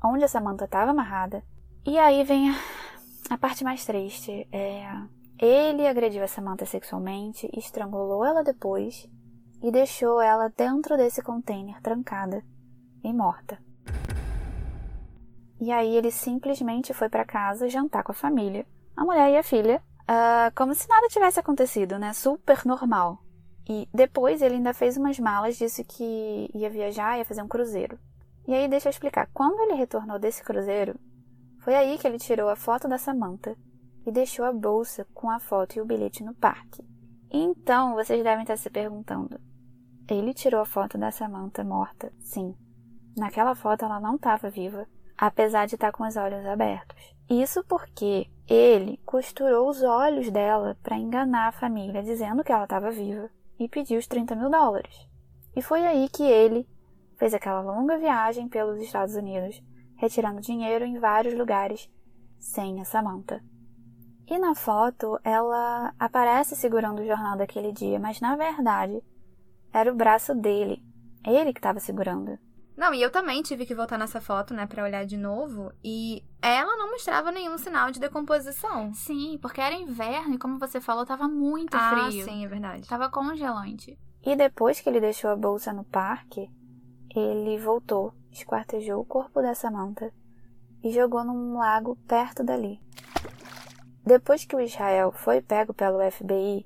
onde 0.03 0.23
a 0.23 0.27
Samantha 0.27 0.65
estava 0.65 0.91
amarrada. 0.91 1.43
E 1.85 1.97
aí 1.97 2.23
vem 2.23 2.49
a, 2.49 2.55
a 3.29 3.37
parte 3.37 3.63
mais 3.63 3.85
triste. 3.85 4.47
É, 4.51 4.85
Ele 5.39 5.87
agrediu 5.87 6.23
a 6.23 6.27
Samantha 6.27 6.65
sexualmente, 6.65 7.49
estrangulou 7.53 8.25
ela 8.25 8.43
depois 8.43 9.09
e 9.61 9.71
deixou 9.71 10.21
ela 10.21 10.49
dentro 10.49 10.97
desse 10.97 11.21
container 11.21 11.81
trancada 11.81 12.43
e 13.01 13.13
morta. 13.13 13.57
E 15.59 15.71
aí 15.71 15.95
ele 15.95 16.11
simplesmente 16.11 16.93
foi 16.93 17.07
para 17.07 17.23
casa 17.23 17.69
jantar 17.69 18.03
com 18.03 18.11
a 18.11 18.15
família, 18.15 18.65
a 18.97 19.05
mulher 19.05 19.31
e 19.31 19.37
a 19.37 19.43
filha, 19.43 19.81
uh, 20.01 20.53
como 20.53 20.75
se 20.75 20.89
nada 20.89 21.07
tivesse 21.07 21.39
acontecido, 21.39 21.97
né? 21.97 22.11
Super 22.11 22.65
normal. 22.65 23.22
E 23.67 23.87
depois 23.93 24.41
ele 24.41 24.55
ainda 24.55 24.73
fez 24.73 24.97
umas 24.97 25.17
malas, 25.19 25.57
disse 25.57 25.83
que 25.83 26.49
ia 26.53 26.69
viajar, 26.69 27.17
ia 27.17 27.25
fazer 27.25 27.41
um 27.41 27.47
cruzeiro. 27.47 27.97
E 28.45 28.53
aí 28.53 28.67
deixa 28.67 28.89
eu 28.89 28.91
explicar. 28.91 29.29
Quando 29.33 29.59
ele 29.61 29.75
retornou 29.75 30.19
desse 30.19 30.43
cruzeiro, 30.43 30.99
foi 31.59 31.75
aí 31.75 31.97
que 31.97 32.05
ele 32.05 32.17
tirou 32.17 32.49
a 32.49 32.57
foto 32.57 32.89
da 32.89 32.97
Samantha 32.97 33.55
e 34.05 34.11
deixou 34.11 34.43
a 34.43 34.51
bolsa 34.51 35.07
com 35.13 35.29
a 35.29 35.39
foto 35.39 35.77
e 35.77 35.81
o 35.81 35.85
bilhete 35.85 36.23
no 36.23 36.33
parque. 36.33 36.83
Então, 37.31 37.93
vocês 37.93 38.21
devem 38.21 38.43
estar 38.43 38.57
se 38.57 38.69
perguntando: 38.69 39.39
ele 40.09 40.33
tirou 40.33 40.59
a 40.59 40.65
foto 40.65 40.97
da 40.97 41.09
Samantha 41.09 41.63
morta? 41.63 42.11
Sim. 42.19 42.53
Naquela 43.15 43.55
foto 43.55 43.85
ela 43.85 44.01
não 44.01 44.15
estava 44.15 44.49
viva, 44.49 44.85
apesar 45.17 45.67
de 45.67 45.75
estar 45.75 45.93
com 45.93 46.05
os 46.05 46.17
olhos 46.17 46.45
abertos. 46.45 46.97
Isso 47.29 47.63
porque 47.63 48.29
ele 48.45 48.97
costurou 49.05 49.69
os 49.69 49.81
olhos 49.81 50.29
dela 50.29 50.77
para 50.83 50.97
enganar 50.97 51.47
a 51.47 51.53
família, 51.53 52.03
dizendo 52.03 52.43
que 52.43 52.51
ela 52.51 52.65
estava 52.65 52.91
viva 52.91 53.29
e 53.59 53.67
pediu 53.67 53.99
os 53.99 54.07
30 54.07 54.35
mil 54.35 54.49
dólares. 54.49 54.95
E 55.55 55.61
foi 55.61 55.85
aí 55.85 56.09
que 56.09 56.23
ele 56.23 56.67
fez 57.17 57.33
aquela 57.33 57.61
longa 57.61 57.97
viagem 57.97 58.49
pelos 58.49 58.81
Estados 58.81 59.15
Unidos, 59.15 59.61
retirando 59.95 60.41
dinheiro 60.41 60.85
em 60.85 60.99
vários 60.99 61.33
lugares 61.33 61.89
sem 62.39 62.81
a 62.81 62.85
Samantha. 62.85 63.43
E 64.27 64.37
na 64.37 64.55
foto 64.55 65.19
ela 65.23 65.93
aparece 65.99 66.55
segurando 66.55 67.01
o 67.01 67.05
jornal 67.05 67.37
daquele 67.37 67.71
dia, 67.71 67.99
mas 67.99 68.19
na 68.19 68.35
verdade 68.35 69.01
era 69.71 69.91
o 69.91 69.95
braço 69.95 70.33
dele, 70.35 70.83
ele 71.25 71.53
que 71.53 71.59
estava 71.59 71.79
segurando. 71.79 72.37
Não, 72.75 72.93
e 72.93 73.01
eu 73.01 73.11
também 73.11 73.41
tive 73.43 73.65
que 73.65 73.75
voltar 73.75 73.97
nessa 73.97 74.19
foto, 74.19 74.53
né, 74.53 74.65
para 74.65 74.83
olhar 74.83 75.05
de 75.05 75.15
novo, 75.15 75.71
e 75.83 76.23
ela 76.41 76.75
não 76.75 76.91
mostrava 76.91 77.31
nenhum 77.31 77.57
sinal 77.57 77.91
de 77.91 77.99
decomposição. 77.99 78.93
Sim, 78.93 79.37
porque 79.41 79.61
era 79.61 79.75
inverno 79.75 80.35
e 80.35 80.39
como 80.39 80.57
você 80.57 80.81
falou, 80.81 81.05
tava 81.05 81.27
muito 81.27 81.75
ah, 81.75 82.07
frio. 82.07 82.25
sim, 82.25 82.43
é 82.43 82.47
verdade. 82.47 82.87
Tava 82.87 83.09
congelante. 83.09 83.97
E 84.25 84.35
depois 84.35 84.81
que 84.81 84.89
ele 84.89 84.99
deixou 84.99 85.29
a 85.29 85.35
bolsa 85.35 85.71
no 85.71 85.83
parque, 85.83 86.49
ele 87.15 87.57
voltou, 87.59 88.13
esquartejou 88.31 89.01
o 89.01 89.05
corpo 89.05 89.41
da 89.41 89.53
Samantha 89.53 90.11
e 90.83 90.91
jogou 90.91 91.23
num 91.23 91.57
lago 91.57 91.95
perto 92.07 92.43
dali. 92.43 92.81
Depois 94.05 94.45
que 94.45 94.55
o 94.55 94.59
Israel 94.59 95.11
foi 95.11 95.41
pego 95.41 95.73
pelo 95.73 95.99
FBI, 96.11 96.65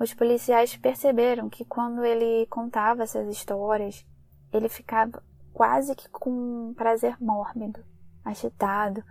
os 0.00 0.14
policiais 0.14 0.76
perceberam 0.76 1.48
que 1.48 1.64
quando 1.64 2.04
ele 2.04 2.46
contava 2.46 3.02
essas 3.02 3.28
histórias, 3.28 4.04
ele 4.52 4.68
ficava 4.68 5.22
quase 5.52 5.94
que 5.94 6.08
com 6.08 6.30
um 6.30 6.74
prazer 6.74 7.16
mórbido, 7.20 7.84
agitado, 8.24 9.02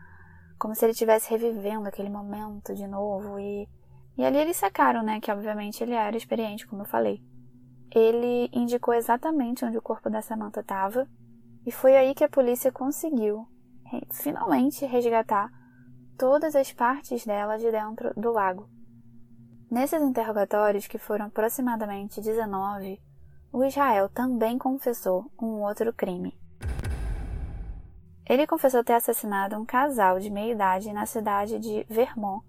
como 0.57 0.75
se 0.75 0.85
ele 0.85 0.91
estivesse 0.91 1.29
revivendo 1.29 1.87
aquele 1.87 2.09
momento 2.09 2.73
de 2.73 2.87
novo 2.87 3.39
e 3.39 3.67
e 4.17 4.25
ali 4.25 4.37
eles 4.37 4.57
sacaram, 4.57 5.01
né, 5.01 5.21
que 5.21 5.31
obviamente 5.31 5.81
ele 5.81 5.93
era 5.93 6.17
experiente, 6.17 6.67
como 6.67 6.81
eu 6.81 6.85
falei. 6.85 7.23
Ele 7.89 8.49
indicou 8.51 8.93
exatamente 8.93 9.63
onde 9.63 9.77
o 9.77 9.81
corpo 9.81 10.09
da 10.09 10.21
Samantha 10.21 10.59
estava 10.59 11.07
e 11.65 11.71
foi 11.71 11.95
aí 11.95 12.13
que 12.13 12.25
a 12.25 12.29
polícia 12.29 12.69
conseguiu 12.69 13.47
finalmente 14.11 14.85
resgatar 14.85 15.49
todas 16.17 16.53
as 16.53 16.73
partes 16.73 17.25
dela 17.25 17.57
de 17.57 17.71
dentro 17.71 18.13
do 18.13 18.31
lago. 18.31 18.69
Nesses 19.71 20.01
interrogatórios, 20.01 20.85
que 20.85 20.97
foram 20.97 21.27
aproximadamente 21.27 22.19
19, 22.19 23.01
o 23.51 23.63
Israel 23.63 24.09
também 24.09 24.57
confessou 24.57 25.31
um 25.41 25.61
outro 25.61 25.93
crime. 25.93 26.37
Ele 28.27 28.45
confessou 28.45 28.83
ter 28.83 28.93
assassinado 28.93 29.57
um 29.57 29.65
casal 29.65 30.19
de 30.19 30.29
meia 30.29 30.53
idade 30.53 30.93
na 30.93 31.05
cidade 31.05 31.57
de 31.57 31.83
Vermont 31.89 32.45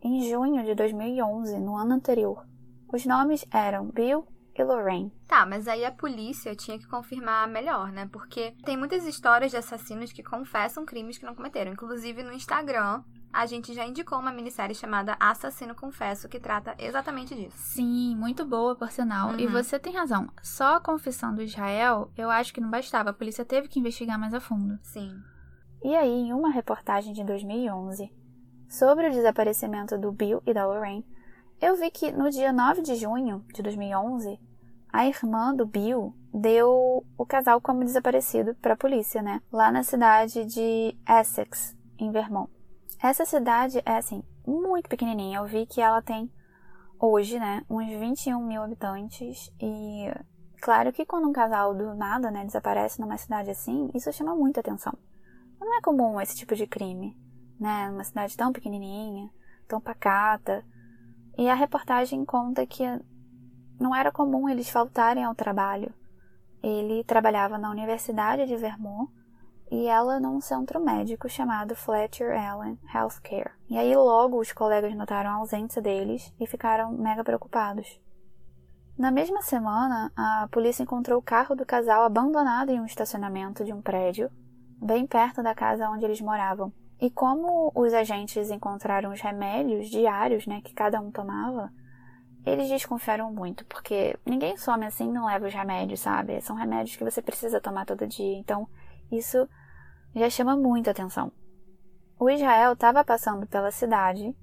em 0.00 0.28
junho 0.28 0.62
de 0.64 0.74
2011, 0.74 1.58
no 1.58 1.76
ano 1.76 1.94
anterior. 1.94 2.46
Os 2.92 3.04
nomes 3.04 3.44
eram 3.50 3.86
Bill 3.86 4.24
e 4.54 4.62
Lorraine. 4.62 5.12
Tá, 5.26 5.44
mas 5.44 5.66
aí 5.66 5.84
a 5.84 5.90
polícia 5.90 6.54
tinha 6.54 6.78
que 6.78 6.86
confirmar 6.86 7.48
melhor, 7.48 7.90
né? 7.90 8.08
Porque 8.12 8.54
tem 8.64 8.76
muitas 8.76 9.04
histórias 9.04 9.50
de 9.50 9.56
assassinos 9.56 10.12
que 10.12 10.22
confessam 10.22 10.84
crimes 10.84 11.18
que 11.18 11.26
não 11.26 11.34
cometeram. 11.34 11.72
Inclusive 11.72 12.22
no 12.22 12.32
Instagram, 12.32 13.02
a 13.34 13.46
gente 13.46 13.74
já 13.74 13.84
indicou 13.84 14.18
uma 14.18 14.30
minissérie 14.30 14.76
chamada 14.76 15.16
Assassino 15.18 15.74
Confesso, 15.74 16.28
que 16.28 16.38
trata 16.38 16.74
exatamente 16.78 17.34
disso. 17.34 17.56
Sim, 17.58 18.14
muito 18.14 18.44
boa, 18.46 18.76
por 18.76 18.92
sinal. 18.92 19.30
Uhum. 19.30 19.40
E 19.40 19.46
você 19.48 19.76
tem 19.76 19.92
razão. 19.92 20.28
Só 20.40 20.76
a 20.76 20.80
confissão 20.80 21.34
do 21.34 21.42
Israel, 21.42 22.12
eu 22.16 22.30
acho 22.30 22.54
que 22.54 22.60
não 22.60 22.70
bastava. 22.70 23.10
A 23.10 23.14
polícia 23.14 23.44
teve 23.44 23.66
que 23.66 23.80
investigar 23.80 24.18
mais 24.18 24.32
a 24.32 24.40
fundo. 24.40 24.78
Sim. 24.82 25.12
E 25.82 25.94
aí, 25.96 26.08
em 26.08 26.32
uma 26.32 26.50
reportagem 26.50 27.12
de 27.12 27.24
2011 27.24 28.08
sobre 28.68 29.08
o 29.08 29.10
desaparecimento 29.10 29.98
do 29.98 30.12
Bill 30.12 30.40
e 30.46 30.54
da 30.54 30.64
Lorraine, 30.64 31.04
eu 31.60 31.76
vi 31.76 31.90
que 31.90 32.12
no 32.12 32.30
dia 32.30 32.52
9 32.52 32.82
de 32.82 32.94
junho 32.94 33.44
de 33.52 33.62
2011, 33.62 34.38
a 34.92 35.06
irmã 35.06 35.52
do 35.52 35.66
Bill 35.66 36.14
deu 36.32 37.04
o 37.18 37.26
casal 37.26 37.60
como 37.60 37.84
desaparecido 37.84 38.54
para 38.62 38.74
a 38.74 38.76
polícia, 38.76 39.20
né? 39.20 39.42
Lá 39.52 39.72
na 39.72 39.82
cidade 39.82 40.44
de 40.44 40.96
Essex, 41.08 41.76
em 41.98 42.12
Vermont. 42.12 42.48
Essa 43.02 43.24
cidade 43.24 43.82
é, 43.84 43.96
assim, 43.96 44.22
muito 44.46 44.88
pequenininha. 44.88 45.38
Eu 45.38 45.46
vi 45.46 45.66
que 45.66 45.80
ela 45.80 46.00
tem, 46.00 46.30
hoje, 46.98 47.38
né, 47.38 47.62
uns 47.68 47.86
21 47.86 48.40
mil 48.42 48.62
habitantes. 48.62 49.50
E, 49.60 50.10
claro 50.60 50.92
que 50.92 51.04
quando 51.04 51.28
um 51.28 51.32
casal 51.32 51.74
do 51.74 51.94
nada, 51.94 52.30
né, 52.30 52.44
desaparece 52.44 53.00
numa 53.00 53.18
cidade 53.18 53.50
assim, 53.50 53.90
isso 53.94 54.12
chama 54.12 54.34
muita 54.34 54.60
atenção. 54.60 54.96
Não 55.60 55.76
é 55.76 55.80
comum 55.80 56.20
esse 56.20 56.36
tipo 56.36 56.54
de 56.54 56.66
crime, 56.66 57.16
né, 57.58 57.90
numa 57.90 58.04
cidade 58.04 58.36
tão 58.36 58.52
pequenininha, 58.52 59.30
tão 59.68 59.80
pacata. 59.80 60.64
E 61.36 61.48
a 61.48 61.54
reportagem 61.54 62.24
conta 62.24 62.66
que 62.66 62.84
não 63.78 63.94
era 63.94 64.12
comum 64.12 64.48
eles 64.48 64.68
faltarem 64.68 65.24
ao 65.24 65.34
trabalho. 65.34 65.92
Ele 66.62 67.04
trabalhava 67.04 67.58
na 67.58 67.70
Universidade 67.70 68.46
de 68.46 68.56
Vermont 68.56 69.10
e 69.74 69.88
ela 69.88 70.20
num 70.20 70.40
centro 70.40 70.78
médico 70.78 71.28
chamado 71.28 71.74
Fletcher 71.74 72.32
Allen 72.38 72.78
Healthcare. 72.94 73.50
E 73.68 73.76
aí 73.76 73.94
logo 73.96 74.38
os 74.38 74.52
colegas 74.52 74.94
notaram 74.94 75.30
a 75.30 75.34
ausência 75.34 75.82
deles 75.82 76.32
e 76.38 76.46
ficaram 76.46 76.92
mega 76.92 77.24
preocupados. 77.24 78.00
Na 78.96 79.10
mesma 79.10 79.42
semana, 79.42 80.12
a 80.16 80.48
polícia 80.52 80.84
encontrou 80.84 81.18
o 81.18 81.22
carro 81.22 81.56
do 81.56 81.66
casal 81.66 82.04
abandonado 82.04 82.70
em 82.70 82.80
um 82.80 82.86
estacionamento 82.86 83.64
de 83.64 83.72
um 83.72 83.82
prédio, 83.82 84.30
bem 84.80 85.04
perto 85.08 85.42
da 85.42 85.54
casa 85.54 85.90
onde 85.90 86.04
eles 86.04 86.20
moravam. 86.20 86.72
E 87.00 87.10
como 87.10 87.72
os 87.74 87.92
agentes 87.92 88.52
encontraram 88.52 89.10
os 89.10 89.20
remédios 89.20 89.88
diários, 89.90 90.46
né, 90.46 90.60
que 90.62 90.72
cada 90.72 91.00
um 91.00 91.10
tomava, 91.10 91.72
eles 92.46 92.68
desconfiaram 92.68 93.32
muito, 93.32 93.64
porque 93.66 94.16
ninguém 94.24 94.56
some 94.56 94.86
assim 94.86 95.10
não 95.10 95.26
leva 95.26 95.48
os 95.48 95.54
remédios, 95.54 95.98
sabe? 95.98 96.40
São 96.40 96.54
remédios 96.54 96.94
que 96.94 97.02
você 97.02 97.20
precisa 97.20 97.60
tomar 97.60 97.84
todo 97.84 98.06
dia. 98.06 98.38
Então, 98.38 98.68
isso 99.10 99.48
já 100.14 100.30
chama 100.30 100.56
muita 100.56 100.90
atenção. 100.90 101.32
O 102.18 102.30
Israel 102.30 102.72
estava 102.72 103.04
passando 103.04 103.46
pela 103.46 103.70
cidade 103.70 104.34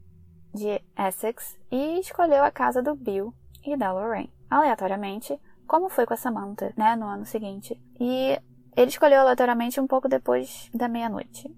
de 0.53 0.81
Essex 0.97 1.57
e 1.71 1.99
escolheu 1.99 2.43
a 2.43 2.51
casa 2.51 2.81
do 2.81 2.95
Bill 2.95 3.33
e 3.65 3.77
da 3.77 3.91
Lorraine, 3.91 4.33
aleatoriamente, 4.49 5.39
como 5.65 5.89
foi 5.89 6.05
com 6.05 6.13
a 6.13 6.17
Samantha, 6.17 6.73
né, 6.75 6.95
no 6.95 7.05
ano 7.05 7.25
seguinte. 7.25 7.81
E 7.99 8.37
ele 8.75 8.89
escolheu 8.89 9.21
aleatoriamente 9.21 9.79
um 9.79 9.87
pouco 9.87 10.09
depois 10.09 10.69
da 10.73 10.87
meia-noite. 10.87 11.49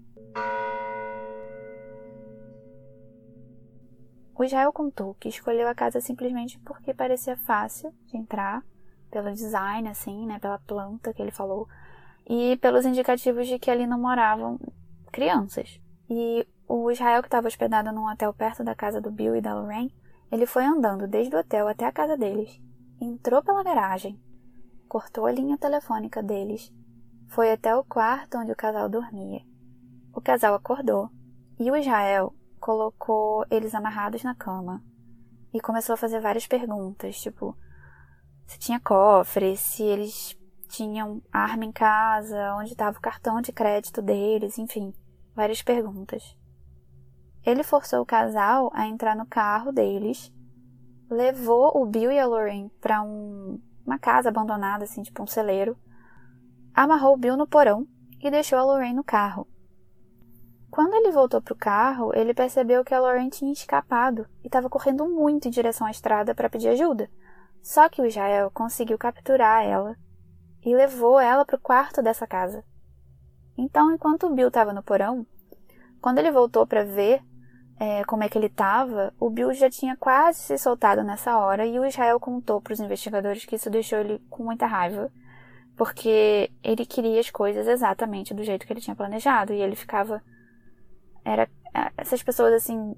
O 4.36 4.42
Israel 4.42 4.72
contou 4.72 5.14
que 5.14 5.28
escolheu 5.28 5.68
a 5.68 5.74
casa 5.74 6.00
simplesmente 6.00 6.58
porque 6.60 6.92
parecia 6.92 7.36
fácil 7.36 7.92
de 8.06 8.16
entrar, 8.16 8.64
pelo 9.10 9.32
design, 9.32 9.88
assim, 9.88 10.26
né, 10.26 10.40
pela 10.40 10.58
planta 10.58 11.12
que 11.12 11.22
ele 11.22 11.30
falou, 11.30 11.68
e 12.26 12.56
pelos 12.56 12.86
indicativos 12.86 13.46
de 13.46 13.58
que 13.58 13.70
ali 13.70 13.86
não 13.86 13.98
moravam 13.98 14.58
crianças. 15.12 15.80
E 16.08 16.46
o 16.66 16.90
Israel, 16.90 17.22
que 17.22 17.28
estava 17.28 17.46
hospedado 17.46 17.92
num 17.92 18.10
hotel 18.10 18.32
perto 18.32 18.64
da 18.64 18.74
casa 18.74 19.00
do 19.00 19.10
Bill 19.10 19.36
e 19.36 19.40
da 19.40 19.54
Lorraine, 19.54 19.94
ele 20.30 20.46
foi 20.46 20.64
andando 20.64 21.06
desde 21.06 21.34
o 21.34 21.38
hotel 21.38 21.68
até 21.68 21.84
a 21.84 21.92
casa 21.92 22.16
deles, 22.16 22.60
entrou 23.00 23.42
pela 23.42 23.62
garagem, 23.62 24.20
cortou 24.88 25.26
a 25.26 25.32
linha 25.32 25.58
telefônica 25.58 26.22
deles, 26.22 26.72
foi 27.28 27.52
até 27.52 27.74
o 27.74 27.84
quarto 27.84 28.38
onde 28.38 28.52
o 28.52 28.56
casal 28.56 28.88
dormia. 28.88 29.42
O 30.12 30.20
casal 30.20 30.54
acordou 30.54 31.10
e 31.58 31.70
o 31.70 31.76
Israel 31.76 32.34
colocou 32.58 33.44
eles 33.50 33.74
amarrados 33.74 34.22
na 34.22 34.34
cama 34.34 34.82
e 35.52 35.60
começou 35.60 35.94
a 35.94 35.98
fazer 35.98 36.20
várias 36.20 36.46
perguntas, 36.46 37.20
tipo 37.20 37.56
se 38.46 38.58
tinha 38.58 38.80
cofre, 38.80 39.56
se 39.56 39.82
eles 39.82 40.36
tinham 40.74 41.22
arma 41.32 41.64
em 41.64 41.72
casa, 41.72 42.54
onde 42.56 42.72
estava 42.72 42.98
o 42.98 43.00
cartão 43.00 43.40
de 43.40 43.52
crédito 43.52 44.02
deles, 44.02 44.58
enfim, 44.58 44.92
várias 45.34 45.62
perguntas. 45.62 46.36
ele 47.44 47.62
forçou 47.62 48.00
o 48.00 48.06
casal 48.06 48.70
a 48.74 48.86
entrar 48.86 49.14
no 49.14 49.26
carro 49.26 49.70
deles, 49.70 50.32
levou 51.10 51.70
o 51.76 51.86
Bill 51.86 52.10
e 52.10 52.18
a 52.18 52.26
Lorraine 52.26 52.70
para 52.80 53.02
um, 53.02 53.60
uma 53.86 53.98
casa 53.98 54.30
abandonada, 54.30 54.84
assim, 54.84 55.02
tipo 55.02 55.22
um 55.22 55.26
celeiro, 55.26 55.76
amarrou 56.74 57.14
o 57.14 57.18
Bill 57.18 57.36
no 57.36 57.46
porão 57.46 57.86
e 58.20 58.30
deixou 58.30 58.58
a 58.58 58.64
Lorraine 58.64 58.96
no 58.96 59.04
carro. 59.04 59.46
Quando 60.70 60.94
ele 60.94 61.12
voltou 61.12 61.40
para 61.40 61.52
o 61.52 61.56
carro, 61.56 62.12
ele 62.14 62.34
percebeu 62.34 62.82
que 62.82 62.92
a 62.92 63.00
Lorraine 63.00 63.30
tinha 63.30 63.52
escapado 63.52 64.26
e 64.42 64.48
estava 64.48 64.68
correndo 64.68 65.06
muito 65.06 65.46
em 65.46 65.50
direção 65.50 65.86
à 65.86 65.90
estrada 65.90 66.34
para 66.34 66.50
pedir 66.50 66.68
ajuda. 66.68 67.08
Só 67.62 67.88
que 67.88 68.02
o 68.02 68.06
Israel 68.06 68.50
conseguiu 68.50 68.98
capturar 68.98 69.64
ela 69.64 69.96
e 70.64 70.74
levou 70.74 71.20
ela 71.20 71.44
para 71.44 71.56
o 71.56 71.60
quarto 71.60 72.02
dessa 72.02 72.26
casa. 72.26 72.64
Então, 73.56 73.92
enquanto 73.92 74.26
o 74.26 74.34
Bill 74.34 74.48
estava 74.48 74.72
no 74.72 74.82
porão, 74.82 75.26
quando 76.00 76.18
ele 76.18 76.30
voltou 76.30 76.66
para 76.66 76.84
ver 76.84 77.22
é, 77.78 78.04
como 78.04 78.22
é 78.22 78.28
que 78.28 78.38
ele 78.38 78.46
estava, 78.46 79.12
o 79.18 79.30
Bill 79.30 79.52
já 79.52 79.68
tinha 79.68 79.96
quase 79.96 80.40
se 80.40 80.58
soltado 80.58 81.02
nessa 81.02 81.38
hora 81.38 81.66
e 81.66 81.78
o 81.78 81.84
Israel 81.84 82.18
contou 82.18 82.60
para 82.60 82.72
os 82.72 82.80
investigadores 82.80 83.44
que 83.44 83.56
isso 83.56 83.70
deixou 83.70 83.98
ele 83.98 84.20
com 84.30 84.44
muita 84.44 84.66
raiva, 84.66 85.10
porque 85.76 86.50
ele 86.62 86.86
queria 86.86 87.20
as 87.20 87.30
coisas 87.30 87.66
exatamente 87.66 88.32
do 88.32 88.42
jeito 88.42 88.66
que 88.66 88.72
ele 88.72 88.80
tinha 88.80 88.96
planejado 88.96 89.52
e 89.52 89.60
ele 89.60 89.76
ficava 89.76 90.22
era 91.24 91.48
é, 91.74 91.90
essas 91.96 92.22
pessoas 92.22 92.52
assim 92.52 92.94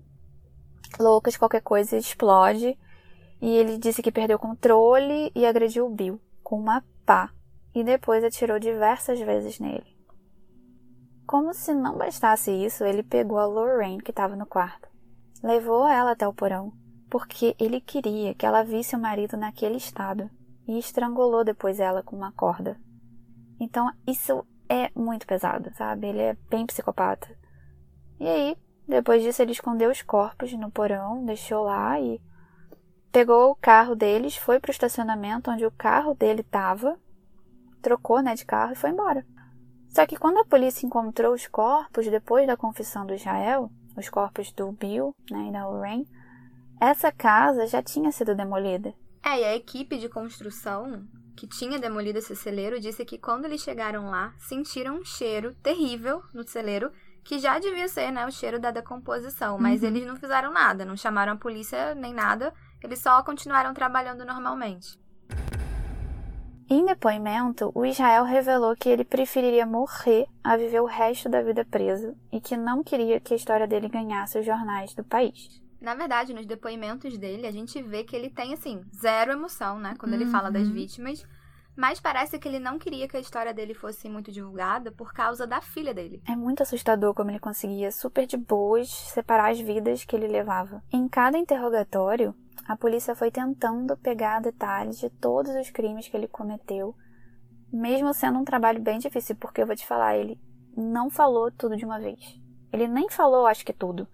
loucas, 0.98 1.36
qualquer 1.36 1.62
coisa 1.62 1.96
explode. 1.96 2.78
E 3.40 3.50
ele 3.50 3.76
disse 3.76 4.02
que 4.02 4.10
perdeu 4.10 4.36
o 4.36 4.40
controle 4.40 5.30
e 5.34 5.44
agrediu 5.44 5.86
o 5.86 5.90
Bill 5.90 6.20
com 6.42 6.58
uma 6.58 6.82
pá 7.04 7.30
e 7.76 7.84
depois 7.84 8.24
atirou 8.24 8.58
diversas 8.58 9.20
vezes 9.20 9.60
nele. 9.60 9.84
Como 11.26 11.52
se 11.52 11.74
não 11.74 11.98
bastasse 11.98 12.50
isso, 12.50 12.82
ele 12.84 13.02
pegou 13.02 13.38
a 13.38 13.44
Lorraine 13.44 14.02
que 14.02 14.10
estava 14.10 14.34
no 14.34 14.46
quarto, 14.46 14.88
levou 15.42 15.86
ela 15.86 16.12
até 16.12 16.26
o 16.26 16.32
porão, 16.32 16.72
porque 17.10 17.54
ele 17.60 17.78
queria 17.78 18.34
que 18.34 18.46
ela 18.46 18.64
visse 18.64 18.96
o 18.96 18.98
marido 18.98 19.36
naquele 19.36 19.76
estado 19.76 20.30
e 20.66 20.78
estrangulou 20.78 21.44
depois 21.44 21.78
ela 21.78 22.02
com 22.02 22.16
uma 22.16 22.32
corda. 22.32 22.80
Então, 23.60 23.92
isso 24.06 24.42
é 24.70 24.90
muito 24.94 25.26
pesado, 25.26 25.70
sabe? 25.74 26.06
Ele 26.06 26.22
é 26.22 26.36
bem 26.48 26.64
psicopata. 26.64 27.28
E 28.18 28.26
aí, 28.26 28.56
depois 28.88 29.22
disso, 29.22 29.42
ele 29.42 29.52
escondeu 29.52 29.90
os 29.90 30.00
corpos 30.00 30.50
no 30.54 30.70
porão, 30.70 31.26
deixou 31.26 31.64
lá 31.64 32.00
e 32.00 32.22
pegou 33.12 33.50
o 33.50 33.56
carro 33.56 33.94
deles, 33.94 34.34
foi 34.34 34.58
pro 34.58 34.70
estacionamento 34.70 35.50
onde 35.50 35.66
o 35.66 35.70
carro 35.70 36.14
dele 36.14 36.40
estava, 36.40 36.98
trocou, 37.86 38.20
né, 38.20 38.34
de 38.34 38.44
carro 38.44 38.72
e 38.72 38.76
foi 38.76 38.90
embora. 38.90 39.24
Só 39.88 40.04
que 40.04 40.16
quando 40.16 40.38
a 40.38 40.44
polícia 40.44 40.84
encontrou 40.84 41.32
os 41.32 41.46
corpos 41.46 42.08
depois 42.08 42.44
da 42.44 42.56
confissão 42.56 43.06
do 43.06 43.14
Israel, 43.14 43.70
os 43.96 44.08
corpos 44.08 44.50
do 44.50 44.72
Bill 44.72 45.14
né, 45.30 45.46
e 45.48 45.52
da 45.52 45.68
Lorraine, 45.68 46.08
essa 46.80 47.12
casa 47.12 47.64
já 47.68 47.80
tinha 47.80 48.10
sido 48.10 48.34
demolida. 48.34 48.92
É, 49.24 49.40
e 49.40 49.44
a 49.44 49.54
equipe 49.54 49.98
de 49.98 50.08
construção 50.08 51.06
que 51.36 51.46
tinha 51.46 51.78
demolido 51.78 52.18
esse 52.18 52.34
celeiro 52.34 52.80
disse 52.80 53.04
que 53.04 53.18
quando 53.18 53.44
eles 53.44 53.60
chegaram 53.60 54.10
lá, 54.10 54.34
sentiram 54.36 54.96
um 54.96 55.04
cheiro 55.04 55.54
terrível 55.62 56.22
no 56.34 56.46
celeiro, 56.46 56.90
que 57.22 57.38
já 57.38 57.58
devia 57.60 57.86
ser 57.86 58.10
né, 58.10 58.26
o 58.26 58.32
cheiro 58.32 58.58
da 58.58 58.72
decomposição, 58.72 59.58
mas 59.58 59.82
uhum. 59.82 59.88
eles 59.88 60.06
não 60.06 60.16
fizeram 60.16 60.52
nada, 60.52 60.84
não 60.84 60.96
chamaram 60.96 61.34
a 61.34 61.36
polícia 61.36 61.94
nem 61.94 62.12
nada, 62.12 62.52
eles 62.82 62.98
só 62.98 63.22
continuaram 63.22 63.72
trabalhando 63.72 64.24
normalmente. 64.24 64.98
Em 66.68 66.84
depoimento, 66.84 67.70
o 67.76 67.86
Israel 67.86 68.24
revelou 68.24 68.74
que 68.74 68.88
ele 68.88 69.04
preferiria 69.04 69.64
morrer 69.64 70.26
a 70.42 70.56
viver 70.56 70.80
o 70.80 70.86
resto 70.86 71.28
da 71.28 71.40
vida 71.40 71.64
preso 71.64 72.12
e 72.32 72.40
que 72.40 72.56
não 72.56 72.82
queria 72.82 73.20
que 73.20 73.32
a 73.32 73.36
história 73.36 73.68
dele 73.68 73.88
ganhasse 73.88 74.36
os 74.36 74.44
jornais 74.44 74.92
do 74.92 75.04
país. 75.04 75.62
Na 75.80 75.94
verdade, 75.94 76.34
nos 76.34 76.44
depoimentos 76.44 77.16
dele, 77.16 77.46
a 77.46 77.52
gente 77.52 77.80
vê 77.80 78.02
que 78.02 78.16
ele 78.16 78.30
tem, 78.30 78.52
assim, 78.52 78.82
zero 78.92 79.30
emoção, 79.30 79.78
né? 79.78 79.94
Quando 79.96 80.14
uhum. 80.14 80.22
ele 80.22 80.30
fala 80.30 80.50
das 80.50 80.66
uhum. 80.66 80.74
vítimas. 80.74 81.24
Mas 81.76 82.00
parece 82.00 82.38
que 82.38 82.48
ele 82.48 82.58
não 82.58 82.78
queria 82.78 83.06
que 83.06 83.16
a 83.16 83.20
história 83.20 83.54
dele 83.54 83.74
fosse 83.74 84.08
muito 84.08 84.32
divulgada 84.32 84.90
por 84.90 85.12
causa 85.12 85.46
da 85.46 85.60
filha 85.60 85.92
dele. 85.94 86.22
É 86.26 86.34
muito 86.34 86.62
assustador 86.62 87.14
como 87.14 87.30
ele 87.30 87.38
conseguia, 87.38 87.92
super 87.92 88.26
de 88.26 88.36
boas, 88.36 88.88
separar 88.88 89.52
as 89.52 89.60
vidas 89.60 90.04
que 90.04 90.16
ele 90.16 90.26
levava. 90.26 90.82
Em 90.90 91.06
cada 91.06 91.36
interrogatório, 91.36 92.34
a 92.64 92.76
polícia 92.76 93.14
foi 93.14 93.30
tentando 93.30 93.96
pegar 93.96 94.40
detalhes 94.40 94.98
de 94.98 95.10
todos 95.10 95.54
os 95.54 95.70
crimes 95.70 96.08
que 96.08 96.16
ele 96.16 96.28
cometeu, 96.28 96.94
mesmo 97.72 98.12
sendo 98.14 98.38
um 98.38 98.44
trabalho 98.44 98.80
bem 98.80 98.98
difícil, 98.98 99.36
porque 99.36 99.60
eu 99.60 99.66
vou 99.66 99.76
te 99.76 99.86
falar, 99.86 100.16
ele 100.16 100.40
não 100.76 101.10
falou 101.10 101.50
tudo 101.50 101.76
de 101.76 101.84
uma 101.84 101.98
vez. 101.98 102.40
Ele 102.72 102.86
nem 102.86 103.08
falou, 103.08 103.46
acho 103.46 103.64
que 103.64 103.72
tudo. 103.72 104.08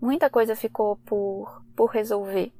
Muita 0.00 0.28
coisa 0.28 0.56
ficou 0.56 0.96
por, 0.96 1.64
por 1.76 1.90
resolver. 1.90 2.52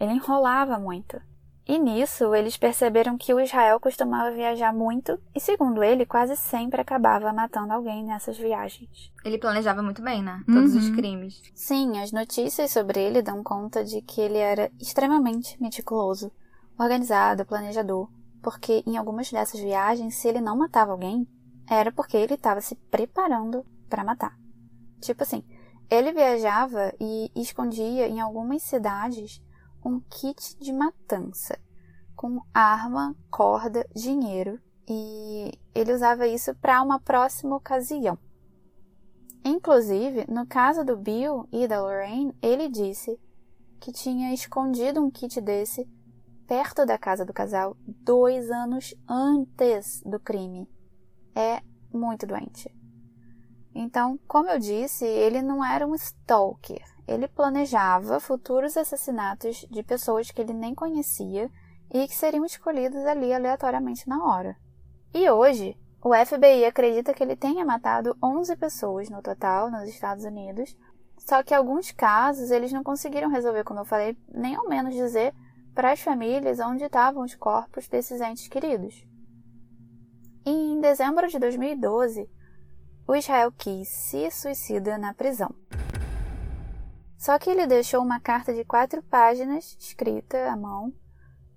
Ele 0.00 0.12
enrolava 0.12 0.78
muito. 0.78 1.20
E 1.68 1.78
nisso, 1.78 2.34
eles 2.34 2.56
perceberam 2.56 3.18
que 3.18 3.34
o 3.34 3.38
Israel 3.38 3.78
costumava 3.78 4.34
viajar 4.34 4.72
muito 4.72 5.20
e, 5.34 5.38
segundo 5.38 5.84
ele, 5.84 6.06
quase 6.06 6.34
sempre 6.34 6.80
acabava 6.80 7.30
matando 7.30 7.74
alguém 7.74 8.02
nessas 8.02 8.38
viagens. 8.38 9.12
Ele 9.22 9.36
planejava 9.36 9.82
muito 9.82 10.00
bem, 10.00 10.22
né? 10.22 10.42
Todos 10.46 10.72
uhum. 10.72 10.78
os 10.78 10.88
crimes. 10.88 11.42
Sim, 11.54 11.98
as 11.98 12.10
notícias 12.10 12.70
sobre 12.70 12.98
ele 12.98 13.20
dão 13.20 13.42
conta 13.44 13.84
de 13.84 14.00
que 14.00 14.18
ele 14.18 14.38
era 14.38 14.70
extremamente 14.80 15.60
meticuloso, 15.60 16.32
organizado, 16.78 17.44
planejador, 17.44 18.08
porque 18.42 18.82
em 18.86 18.96
algumas 18.96 19.30
dessas 19.30 19.60
viagens, 19.60 20.14
se 20.14 20.26
ele 20.26 20.40
não 20.40 20.56
matava 20.56 20.92
alguém, 20.92 21.28
era 21.68 21.92
porque 21.92 22.16
ele 22.16 22.32
estava 22.32 22.62
se 22.62 22.76
preparando 22.76 23.62
para 23.90 24.02
matar. 24.02 24.34
Tipo 25.02 25.22
assim, 25.22 25.44
ele 25.90 26.12
viajava 26.12 26.94
e 26.98 27.30
escondia 27.36 28.08
em 28.08 28.22
algumas 28.22 28.62
cidades 28.62 29.42
um 29.88 30.00
kit 30.00 30.56
de 30.58 30.72
matança 30.72 31.58
com 32.14 32.40
arma, 32.52 33.16
corda, 33.30 33.88
dinheiro 33.94 34.60
e 34.86 35.52
ele 35.74 35.92
usava 35.92 36.26
isso 36.26 36.54
para 36.56 36.82
uma 36.82 37.00
próxima 37.00 37.56
ocasião. 37.56 38.18
Inclusive, 39.44 40.26
no 40.28 40.46
caso 40.46 40.84
do 40.84 40.96
Bill 40.96 41.48
e 41.50 41.66
da 41.66 41.80
Lorraine, 41.80 42.36
ele 42.42 42.68
disse 42.68 43.18
que 43.80 43.92
tinha 43.92 44.34
escondido 44.34 45.02
um 45.02 45.10
kit 45.10 45.40
desse 45.40 45.88
perto 46.46 46.84
da 46.84 46.98
casa 46.98 47.24
do 47.24 47.32
casal 47.32 47.76
dois 47.86 48.50
anos 48.50 48.94
antes 49.08 50.02
do 50.04 50.18
crime. 50.18 50.68
É 51.34 51.62
muito 51.92 52.26
doente. 52.26 52.74
Então, 53.74 54.18
como 54.26 54.48
eu 54.50 54.58
disse, 54.58 55.04
ele 55.06 55.40
não 55.40 55.64
era 55.64 55.86
um 55.86 55.94
stalker. 55.94 56.84
Ele 57.08 57.26
planejava 57.26 58.20
futuros 58.20 58.76
assassinatos 58.76 59.66
de 59.70 59.82
pessoas 59.82 60.30
que 60.30 60.42
ele 60.42 60.52
nem 60.52 60.74
conhecia 60.74 61.50
e 61.90 62.06
que 62.06 62.14
seriam 62.14 62.44
escolhidos 62.44 63.06
ali 63.06 63.32
aleatoriamente 63.32 64.06
na 64.06 64.22
hora. 64.22 64.54
E 65.14 65.28
hoje, 65.30 65.74
o 66.04 66.14
FBI 66.14 66.66
acredita 66.66 67.14
que 67.14 67.22
ele 67.22 67.34
tenha 67.34 67.64
matado 67.64 68.14
11 68.22 68.54
pessoas 68.56 69.08
no 69.08 69.22
total 69.22 69.70
nos 69.70 69.88
Estados 69.88 70.22
Unidos, 70.22 70.76
só 71.16 71.42
que 71.42 71.54
alguns 71.54 71.90
casos 71.92 72.50
eles 72.50 72.70
não 72.72 72.84
conseguiram 72.84 73.30
resolver, 73.30 73.64
como 73.64 73.80
eu 73.80 73.86
falei, 73.86 74.14
nem 74.30 74.54
ao 74.54 74.68
menos 74.68 74.94
dizer 74.94 75.34
para 75.74 75.92
as 75.92 76.00
famílias 76.00 76.60
onde 76.60 76.84
estavam 76.84 77.24
os 77.24 77.34
corpos 77.34 77.88
desses 77.88 78.20
entes 78.20 78.48
queridos. 78.48 79.02
E 80.44 80.50
em 80.50 80.78
dezembro 80.78 81.26
de 81.26 81.38
2012, 81.38 82.28
o 83.06 83.16
Israel 83.16 83.50
Keys 83.52 83.88
se 83.88 84.30
suicida 84.30 84.98
na 84.98 85.14
prisão. 85.14 85.54
Só 87.18 87.36
que 87.36 87.50
ele 87.50 87.66
deixou 87.66 88.00
uma 88.00 88.20
carta 88.20 88.54
de 88.54 88.64
quatro 88.64 89.02
páginas, 89.02 89.76
escrita 89.78 90.50
à 90.50 90.56
mão, 90.56 90.94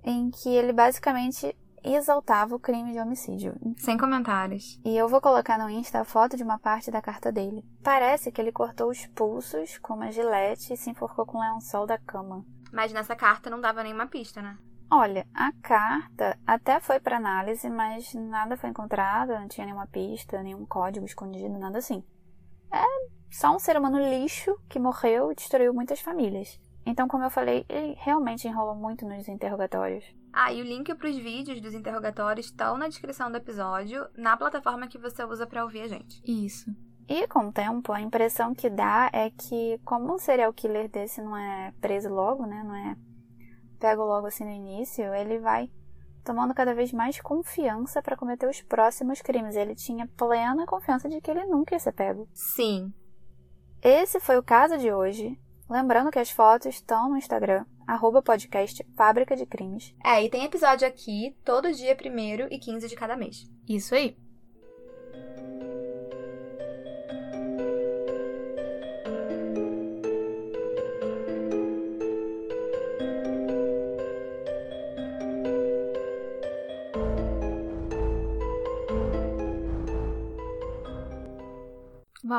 em 0.04 0.32
que 0.32 0.50
ele 0.50 0.74
basicamente 0.74 1.56
exaltava 1.84 2.56
o 2.56 2.60
crime 2.60 2.91
de 2.91 3.00
homicídio. 3.00 3.56
Sem 3.78 3.97
comentários. 3.97 4.80
E 4.84 4.97
eu 4.97 5.08
vou 5.08 5.21
colocar 5.21 5.60
no 5.60 5.69
Insta 5.69 6.02
a 6.02 6.04
foto 6.04 6.36
de 6.36 6.43
uma 6.43 6.58
parte 6.58 6.89
da 6.89 7.02
carta 7.02 7.32
dele. 7.32 7.63
Parece 7.84 8.32
que 8.32 8.41
ele 8.41 8.52
cortou 8.52 8.89
os 8.89 9.06
pulsos 9.08 9.78
com 9.78 9.93
uma 9.93 10.12
gilete 10.12 10.74
e 10.74 10.78
se 10.78 10.89
enforcou 10.89 11.26
com 11.26 11.38
o 11.38 11.41
lençol 11.41 11.86
da 11.86 11.97
cama. 11.97 12.43
Mas 12.74 12.91
nessa 12.91 13.15
carta 13.15 13.50
não 13.50 13.62
dava 13.62 13.84
nenhuma 13.84 14.08
pista, 14.08 14.41
né? 14.41 14.58
Olha, 14.89 15.26
a 15.34 15.54
carta 15.62 16.38
até 16.45 16.80
foi 16.80 17.00
para 17.00 17.17
análise, 17.17 17.69
mas 17.69 18.13
nada 18.13 18.58
foi 18.58 18.69
encontrado, 18.69 19.30
não 19.30 19.47
tinha 19.47 19.65
nenhuma 19.65 19.88
pista, 19.88 20.43
nenhum 20.43 20.65
código 20.65 21.06
escondido, 21.06 21.58
nada 21.58 21.78
assim. 21.78 22.04
É 22.72 22.86
só 23.30 23.56
um 23.56 23.60
ser 23.60 23.78
humano 23.78 23.98
lixo 23.98 24.56
que 24.70 24.80
morreu 24.80 25.32
e 25.32 25.36
destruiu 25.36 25.74
muitas 25.74 26.00
famílias. 26.00 26.60
Então, 26.86 27.08
como 27.08 27.24
eu 27.24 27.30
falei, 27.30 27.66
ele 27.70 27.96
realmente 28.00 28.48
enrolou 28.48 28.76
muito 28.76 29.06
nos 29.06 29.28
interrogatórios. 29.28 30.04
Ah, 30.34 30.52
e 30.52 30.62
o 30.62 30.66
link 30.66 30.94
para 30.96 31.10
os 31.10 31.18
vídeos 31.18 31.62
dos 31.62 31.74
interrogatórios 31.74 32.48
estão 32.48 32.78
na 32.78 32.88
descrição 32.88 33.30
do 33.30 33.38
episódio, 33.38 34.08
na 34.16 34.36
plataforma 34.36 34.88
que 34.88 34.98
você 34.98 35.24
usa 35.24 35.46
para 35.46 35.64
ouvir 35.64 35.82
a 35.82 35.88
gente. 35.88 36.22
Isso. 36.26 36.74
E 37.08 37.28
com 37.28 37.48
o 37.48 37.52
tempo, 37.52 37.92
a 37.92 38.02
impressão 38.02 38.56
que 38.56 38.70
dá 38.70 39.10
é 39.12 39.30
que, 39.30 39.80
como 39.84 40.14
um 40.14 40.18
serial 40.18 40.54
killer 40.54 40.90
desse 40.90 41.22
não 41.22 41.36
é 41.36 41.74
preso 41.82 42.10
logo, 42.10 42.46
né? 42.46 42.64
Não 42.64 42.76
é 42.76 42.96
pego 43.80 44.04
logo 44.04 44.28
assim 44.28 44.46
no 44.46 44.52
início, 44.52 45.14
ele 45.14 45.40
vai 45.40 45.70
tomando 46.24 46.54
cada 46.54 46.74
vez 46.74 46.92
mais 46.92 47.20
confiança 47.20 48.02
para 48.02 48.18
cometer 48.18 48.48
os 48.48 48.62
próximos 48.62 49.22
crimes. 49.22 49.56
Ele 49.56 49.76
tinha 49.76 50.08
plena 50.18 50.66
confiança 50.66 51.10
de 51.10 51.20
que 51.22 51.30
ele 51.30 51.46
nunca 51.46 51.76
ia 51.76 51.80
ser 51.80 51.92
pego. 51.92 52.28
Sim. 52.34 52.94
Esse 53.82 54.20
foi 54.20 54.38
o 54.38 54.44
caso 54.44 54.78
de 54.78 54.92
hoje. 54.92 55.40
Lembrando 55.70 56.12
que 56.12 56.20
as 56.20 56.30
fotos 56.30 56.68
estão 56.68 57.10
no 57.10 57.18
Instagram, 57.18 57.66
arroba 57.88 58.22
podcast 58.22 58.86
Fábrica 58.96 59.36
de 59.36 59.46
Crimes. 59.46 59.96
É, 60.04 60.22
e 60.24 60.30
tem 60.30 60.44
episódio 60.44 60.88
aqui 60.88 61.36
todo 61.46 61.72
dia 61.72 61.96
1 61.96 62.48
e 62.54 62.60
15 62.60 62.88
de 62.88 62.96
cada 62.96 63.16
mês. 63.16 63.50
Isso 63.68 63.96
aí. 63.96 64.18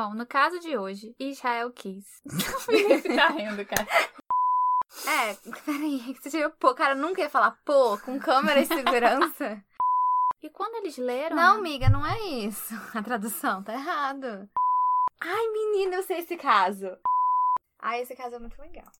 Bom, 0.03 0.13
no 0.15 0.25
caso 0.25 0.59
de 0.59 0.77
hoje, 0.77 1.15
Israel 1.17 1.71
quis. 1.71 2.03
Você 2.27 3.15
tá 3.15 3.29
rindo, 3.29 3.65
cara. 3.65 3.87
É, 5.07 5.33
peraí, 5.65 6.15
você 6.21 6.29
chegou, 6.29 6.51
pô, 6.51 6.75
cara, 6.75 6.93
nunca 6.93 7.19
ia 7.19 7.29
falar 7.29 7.59
pô, 7.65 7.97
com 7.97 8.19
câmera 8.19 8.59
e 8.59 8.65
segurança. 8.67 9.59
E 10.43 10.51
quando 10.51 10.75
eles 10.75 10.97
leram. 10.97 11.35
Não, 11.35 11.57
amiga, 11.57 11.89
não 11.89 12.05
é 12.05 12.19
isso. 12.45 12.75
A 12.93 13.01
tradução 13.01 13.63
tá 13.63 13.73
errado. 13.73 14.47
Ai, 15.19 15.47
menina, 15.47 15.95
eu 15.95 16.03
sei 16.03 16.19
esse 16.19 16.37
caso. 16.37 16.95
Ai, 17.81 18.01
esse 18.01 18.15
caso 18.15 18.35
é 18.35 18.39
muito 18.39 18.61
legal. 18.61 18.85